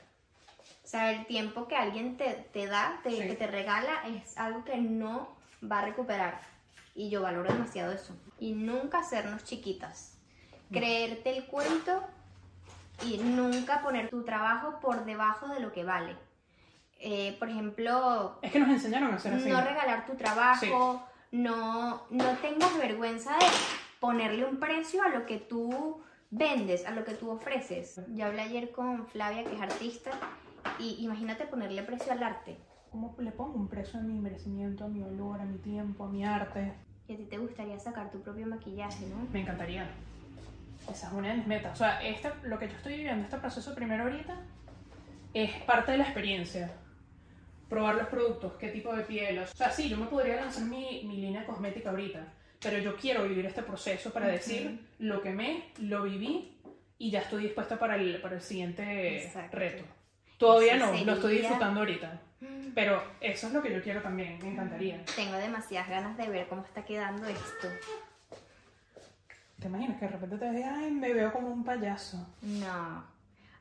[0.84, 3.18] O sea, el tiempo que alguien te, te da, te- Sí.
[3.28, 5.28] que te regala, es algo que no
[5.70, 6.40] va a recuperar.
[6.94, 8.14] Y yo valoro demasiado eso.
[8.38, 10.18] Y nunca hacernos chiquitas.
[10.70, 12.02] Creerte el cuento
[13.06, 16.16] y nunca poner tu trabajo por debajo de lo que vale.
[17.00, 19.48] Eh, por ejemplo, Es que nos enseñaron a hacer así.
[19.48, 23.46] no regalar tu trabajo, no, no tengas vergüenza de
[24.00, 28.00] ponerle un precio a lo que tú vendes, a lo que tú ofreces.
[28.14, 30.10] Yo hablé ayer con Flavia, que es artista,
[30.78, 32.58] y imagínate ponerle precio al arte.
[32.90, 36.08] ¿Cómo le pongo un precio a mi merecimiento, a mi valor, a mi tiempo, a
[36.08, 36.74] mi arte?
[37.08, 39.26] Y a ti te gustaría sacar tu propio maquillaje, ¿no?
[39.32, 39.88] Me encantaría.
[40.90, 41.72] Esa es una de mis metas.
[41.72, 44.34] O sea, este, lo que yo estoy viviendo, este proceso primero ahorita,
[45.34, 46.72] es parte de la experiencia.
[47.70, 49.38] Probar los productos, qué tipo de piel.
[49.38, 52.26] O sea, sí, yo me podría lanzar mi, mi línea cosmética ahorita,
[52.60, 56.58] pero yo quiero vivir este proceso para decir lo que me, lo viví
[56.98, 59.56] y ya estoy dispuesta para el, para el siguiente Exacto.
[59.56, 59.84] reto.
[60.36, 62.20] Todavía Eso no, lo estoy sería- disfrutando ahorita.
[62.74, 65.04] Pero eso es lo que yo quiero también, me encantaría.
[65.14, 67.68] Tengo demasiadas ganas de ver cómo está quedando esto.
[69.60, 72.26] ¿Te imaginas que de repente te digas, ay, me veo como un payaso?
[72.42, 73.04] No.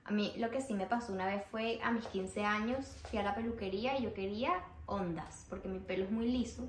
[0.10, 3.20] A mí lo que sí me pasó una vez fue a mis 15 años, fui
[3.20, 4.51] a la peluquería y yo quería
[4.88, 6.68] ondas, porque mi pelo es muy liso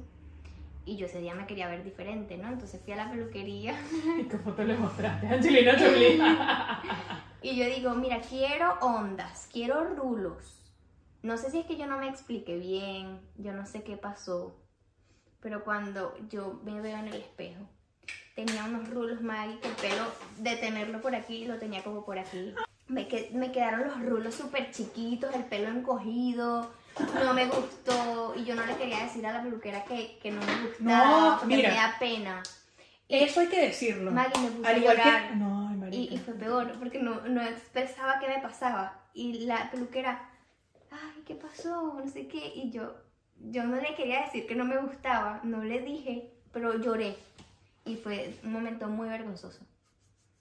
[0.84, 2.48] y yo ese día me quería ver diferente, ¿no?
[2.48, 3.80] Entonces fui a la peluquería
[4.18, 6.20] ¿Y qué foto le mostraste Angelina Jolie?
[7.42, 10.70] y yo digo, mira, quiero ondas, quiero rulos.
[11.22, 14.54] No sé si es que yo no me expliqué bien, yo no sé qué pasó,
[15.40, 17.66] pero cuando yo me veo en el espejo,
[18.34, 19.20] tenía unos rulos
[19.62, 20.04] que el pelo
[20.40, 22.54] de tenerlo por aquí lo tenía como por aquí.
[22.90, 26.70] Me, que- me quedaron los rulos súper chiquitos, el pelo encogido,
[27.24, 30.40] no me gustó y yo no le quería decir a la peluquera que, que no
[30.40, 31.68] me gustaba, No, mira.
[31.70, 32.42] me da pena.
[33.08, 34.10] Eso hay que decirlo.
[34.10, 35.28] Maggie me puso a Al igual llorar.
[35.30, 35.36] que.
[35.36, 39.00] No, Y, y fue peor, porque no, no expresaba qué me pasaba.
[39.14, 40.28] Y la peluquera,
[40.90, 41.94] ay, ¿qué pasó?
[42.04, 42.52] No sé qué.
[42.54, 42.94] Y yo,
[43.50, 47.16] yo no le quería decir que no me gustaba, no le dije, pero lloré.
[47.84, 49.60] Y fue un momento muy vergonzoso.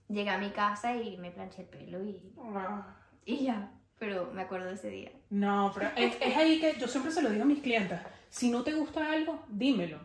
[0.10, 2.20] Llegué a mi casa y me planché el pelo y,
[2.56, 2.96] Ah.
[3.26, 3.72] y ya.
[4.00, 5.12] Pero me acuerdo de ese día.
[5.30, 8.00] No, pero es, es ahí que yo siempre se lo digo a mis clientes.
[8.30, 10.00] Si no te gusta algo, dímelo.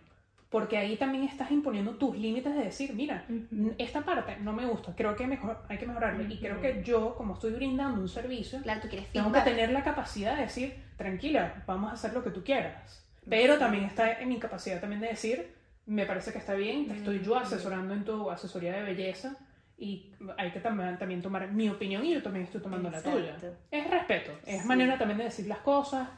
[0.50, 3.74] Porque ahí también estás imponiendo tus límites de decir, mira, Ujú.
[3.78, 6.22] esta parte no me gusta, creo que mejor, hay que mejorarlo.
[6.32, 9.70] Y creo que yo, como estoy brindando un servicio, Claro, tú quieres tengo que tener
[9.72, 13.04] la capacidad de decir, tranquila, vamos a hacer lo que tú quieras.
[13.28, 15.54] Pero también está en mi capacidad también de decir,
[15.86, 19.36] me parece que está bien, te estoy yo asesorando en tu asesoría de belleza
[19.76, 23.34] y hay que también, también tomar mi opinión y yo también estoy tomando la tuya.
[23.34, 23.56] Exacto.
[23.70, 24.68] Es respeto, es Sí.
[24.68, 26.08] manera también de decir las cosas.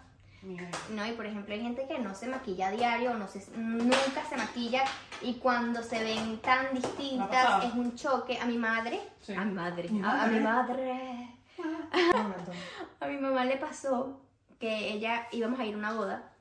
[0.43, 3.45] Mira, No, y por ejemplo hay gente que no se maquilla a diario, no se,
[3.57, 4.85] nunca se maquilla
[5.23, 8.39] y cuando se ven tan distintas es un choque.
[8.39, 9.33] A mi madre, Sí.
[9.35, 10.85] a mi madre, Mi a, a mi madre.
[10.85, 11.31] madre,
[13.01, 14.21] a mi mamá le pasó
[14.61, 16.33] que ella íbamos a ir a una boda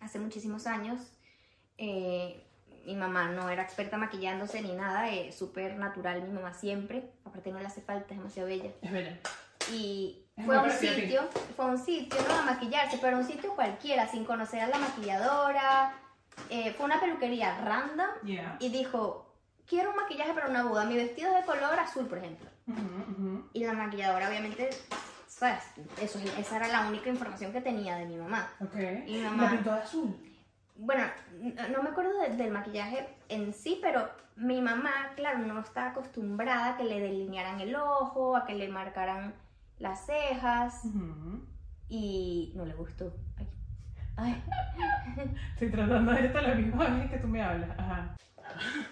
[0.00, 1.00] hace muchísimos años.
[1.78, 2.44] eh,
[2.90, 7.52] mi mamá no era experta maquillándose ni nada, eh, súper natural mi mamá siempre, aparte
[7.52, 8.70] no le hace falta, es demasiado bella.
[8.82, 9.18] Es bella.
[9.72, 11.22] Y Es fue a un sitio,
[11.54, 14.66] fue a un sitio, no a maquillarse, pero a un sitio cualquiera, sin conocer a
[14.66, 15.94] la maquilladora.
[16.48, 18.56] Eh, fue una peluquería random Yeah.
[18.60, 19.36] y dijo,
[19.68, 22.48] quiero un maquillaje para una boda, mi vestido es de color azul, por ejemplo.
[23.52, 24.70] Y la maquilladora, obviamente,
[25.28, 25.62] ¿sabes?
[26.00, 28.48] Eso, esa era la única información que tenía de mi mamá.
[28.60, 28.74] Ok.
[29.06, 30.29] Y mi mamá- La pintó de azul.
[30.82, 31.04] Bueno,
[31.70, 36.70] no me acuerdo de- del maquillaje en sí, pero mi mamá, claro, no está acostumbrada
[36.70, 39.34] a que le delinearan el ojo, a que le marcaran
[39.78, 40.84] las cejas.
[40.84, 41.44] Ujú.
[41.92, 43.12] y no le gustó.
[43.36, 43.48] Ay.
[44.16, 44.44] Ay.
[45.54, 47.70] Estoy tratando de esto la misma vez que tú me hablas.
[47.76, 48.16] Ajá.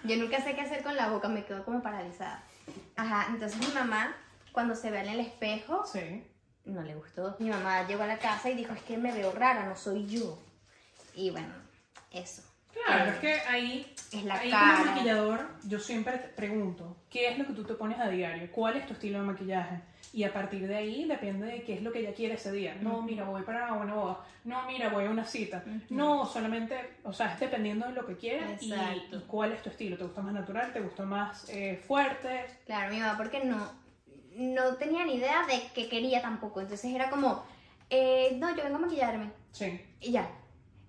[0.03, 2.43] Yo nunca sé qué hacer con la boca, me quedo como paralizada.
[2.97, 4.13] Ajá, entonces mi mamá,
[4.51, 6.27] cuando se ve en el espejo, Sí.
[6.65, 7.37] no le gustó.
[7.39, 10.05] Mi mamá llegó a la casa y dijo, es que me veo rara, no soy
[10.05, 10.37] yo.
[11.15, 11.53] Y bueno,
[12.11, 12.43] eso.
[12.85, 14.77] Claro, es que ahí, Es la ahí cara.
[14.77, 18.49] como maquillador, yo siempre te pregunto, ¿qué es lo que tú te pones a diario?
[18.51, 19.81] ¿Cuál es tu estilo de maquillaje?
[20.13, 22.75] Y a partir de ahí depende de qué es lo que ella quiere ese día.
[22.81, 24.19] No, mira, voy para una boda.
[24.43, 25.63] No, mira, voy a una cita.
[25.89, 29.69] No, solamente, o sea, es dependiendo de lo que quieres y, y cuál es tu
[29.69, 29.97] estilo.
[29.97, 30.71] ¿Te gusta más natural?
[30.73, 32.45] ¿Te gusta más eh, fuerte?
[32.65, 33.71] Claro, mi mamá, porque no,
[34.35, 36.61] no tenía ni idea de qué quería tampoco.
[36.61, 37.43] Entonces era como,
[37.91, 39.29] eh, no, yo vengo a maquillarme.
[39.51, 39.79] Sí.
[40.01, 40.27] Y ya.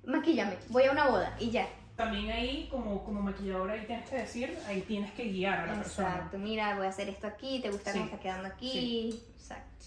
[0.05, 0.57] Maquíllame.
[0.68, 1.36] Voy a una boda.
[1.38, 1.68] Y ya.
[1.96, 5.74] También ahí, como, como maquilladora, ahí tienes que decir, ahí tienes que guiar a la
[5.74, 6.09] persona.
[6.09, 6.38] Exacto.
[6.38, 7.61] Mira, voy a hacer esto aquí.
[7.61, 7.98] ¿Te gusta Sí.
[7.98, 9.22] cómo está quedando aquí?
[9.34, 9.86] Exacto.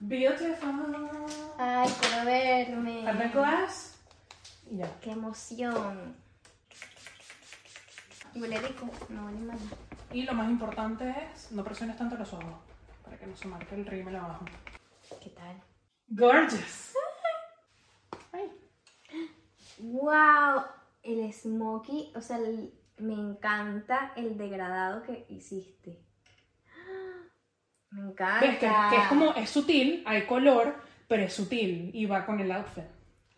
[0.00, 1.26] Beautiful.
[1.58, 3.30] Ay, quiero verme.
[3.32, 4.00] Glass.
[4.70, 4.98] Y ya.
[5.00, 6.16] Qué emoción.
[8.34, 8.88] Huele rico.
[9.08, 9.58] No huele mal.
[10.12, 12.54] Y lo más importante es, no presiones tanto los ojos,
[13.04, 14.44] para que no se marque el rímel abajo.
[15.22, 15.60] ¿Qué tal?
[16.08, 16.94] Gorgeous.
[19.80, 20.62] Wow,
[21.02, 25.98] el smokey, o sea, el- me encanta el degradado que hiciste.
[27.90, 28.40] Me encanta.
[28.46, 28.58] ¿Ves?
[28.58, 30.74] Que, que es como, es sutil, hay color,
[31.06, 32.84] pero es sutil y va con el outfit.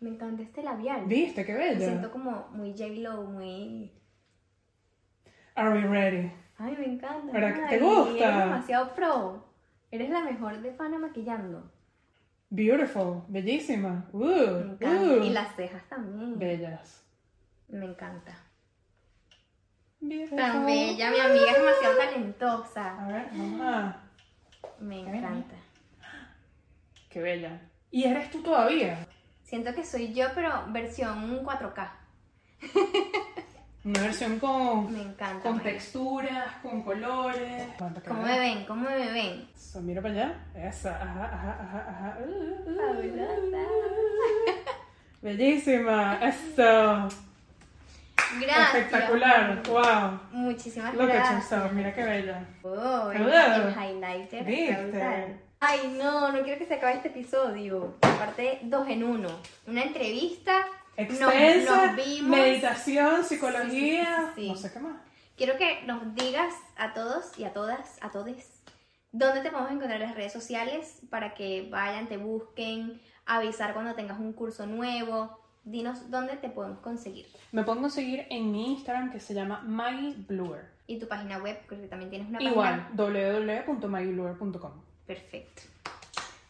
[0.01, 1.05] Me encanta este labial.
[1.05, 1.45] ¿Viste?
[1.45, 1.85] Qué Me bello.
[1.85, 3.93] siento como muy J-Lo, muy...
[5.55, 6.31] Are we ready?
[6.57, 7.31] Ay, me encanta.
[7.31, 8.11] ¿Verdad que te gusta?
[8.27, 9.45] Eres demasiado pro.
[9.91, 11.71] Eres la mejor de pana maquillando.
[12.53, 14.05] Beautiful, bellísima.
[14.11, 15.13] Uh, Me encanta.
[15.13, 15.23] uh.
[15.23, 16.37] Y las cejas también.
[16.37, 17.01] Bellas.
[17.69, 18.37] Me encanta.
[20.01, 20.37] Beautiful.
[20.37, 23.03] Tan bella, mi amiga es demasiado talentosa.
[23.03, 24.03] A ver, vamos a...
[24.79, 25.55] Me encanta.
[27.09, 27.61] Qué bella.
[27.89, 29.07] ¿Y eres tú todavía?
[29.43, 31.91] Siento que soy yo, pero versión 4K.
[33.83, 35.41] Una versión con, Me encanta.
[35.41, 35.73] con María.
[35.73, 37.63] texturas, con colores.
[38.07, 38.65] ¿Cómo me ven?
[38.65, 39.47] ¿Cómo me ven?
[39.55, 40.35] Eso, mira para allá.
[40.53, 42.17] Esa, ajá, ajá, ajá, ajá.
[42.19, 43.67] Uh, uh, Fabulosa.
[45.21, 46.19] Bellísima.
[46.21, 47.09] Eso.
[48.39, 48.75] Gracias.
[48.75, 49.61] Espectacular.
[49.67, 50.19] Wow.
[50.31, 51.51] Muchísimas Look at gracias.
[51.51, 51.71] yourself.
[51.73, 52.45] Mira qué bella.
[52.63, 55.37] Oh, el, el highlighter ¿Viste?
[55.59, 57.95] Ay, no, no quiero que se acabe este episodio.
[58.01, 59.29] Aparte, dos en uno.
[59.67, 60.65] Una entrevista.
[60.97, 61.87] Extensa.
[61.87, 62.29] nos vimos.
[62.29, 64.31] Meditación, psicología.
[64.35, 64.49] Sí, sí, sí, sí.
[64.49, 65.01] No sé qué más.
[65.37, 68.61] Quiero que nos digas a todos y a todas, a todes,
[69.11, 73.95] dónde te podemos encontrar en las redes sociales para que vayan, te busquen, avisar cuando
[73.95, 75.39] tengas un curso nuevo.
[75.63, 77.27] Dinos dónde te podemos conseguir.
[77.51, 80.65] Me pueden conseguir en mi Instagram que se llama Maggie Bluer.
[80.87, 83.65] Y tu página web, porque también tienes una Igual, página.
[83.65, 84.71] www.maggiebluer.com.
[85.05, 85.61] Perfecto.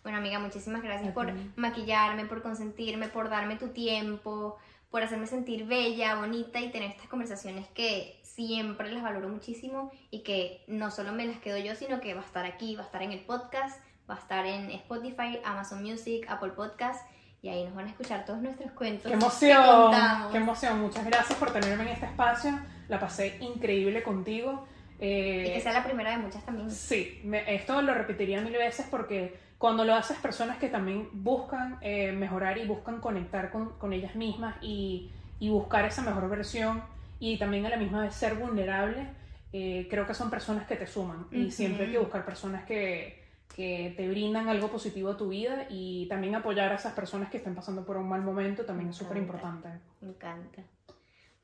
[0.03, 4.57] Bueno, amiga, muchísimas gracias por maquillarme, por consentirme, por darme tu tiempo,
[4.89, 10.23] por hacerme sentir bella, bonita y tener estas conversaciones que siempre las valoro muchísimo y
[10.23, 12.85] que no solo me las quedo yo, sino que va a estar aquí, va a
[12.85, 13.79] estar en el podcast,
[14.09, 17.05] va a estar en Spotify, Amazon Music, Apple Podcast
[17.43, 19.07] y ahí nos van a escuchar todos nuestros cuentos.
[19.07, 19.91] ¡Qué emoción!
[20.31, 20.81] ¡Qué emoción!
[20.81, 22.59] Muchas gracias por tenerme en este espacio.
[22.87, 24.65] La pasé increíble contigo.
[24.99, 26.69] Eh, Y que sea la primera de muchas también.
[26.69, 31.77] Sí, me- esto lo repetiría mil veces porque cuando lo haces personas que también buscan
[31.81, 36.81] eh, mejorar y buscan conectar con, con ellas mismas y, y buscar esa mejor versión
[37.19, 39.05] y también a la misma vez ser vulnerable,
[39.53, 41.51] eh, creo que son personas que te suman y Ujú.
[41.51, 43.23] siempre hay que buscar personas que,
[43.55, 47.37] que te brindan algo positivo a tu vida y también apoyar a esas personas que
[47.37, 49.69] estén pasando por un mal momento también es súper importante.
[50.01, 50.63] Me encanta.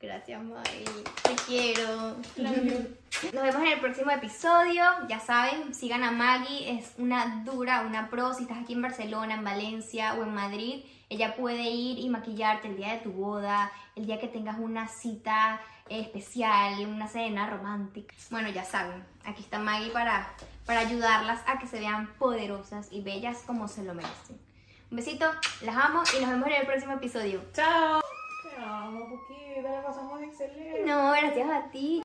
[0.00, 0.84] Gracias, Mari.
[1.24, 2.16] Te quiero.
[2.36, 4.84] Nos vemos en el próximo episodio.
[5.08, 6.78] Ya saben, sigan a Maggie.
[6.78, 8.32] Es una dura, una pro.
[8.32, 12.68] Si estás aquí en Barcelona, en Valencia o en Madrid, ella puede ir y maquillarte
[12.68, 18.14] el día de tu boda, el día que tengas una cita especial, una cena romántica.
[18.30, 20.32] Bueno, ya saben, aquí está Maggie para,
[20.64, 24.38] para ayudarlas a que se vean poderosas y bellas como se lo merecen.
[24.90, 25.28] Un besito,
[25.62, 27.42] las amo y nos vemos en el próximo episodio.
[27.52, 28.00] ¡Chao!
[28.58, 30.82] Te amo, Puquita, la pasamos excelente.
[30.84, 32.02] No, gracias a ti.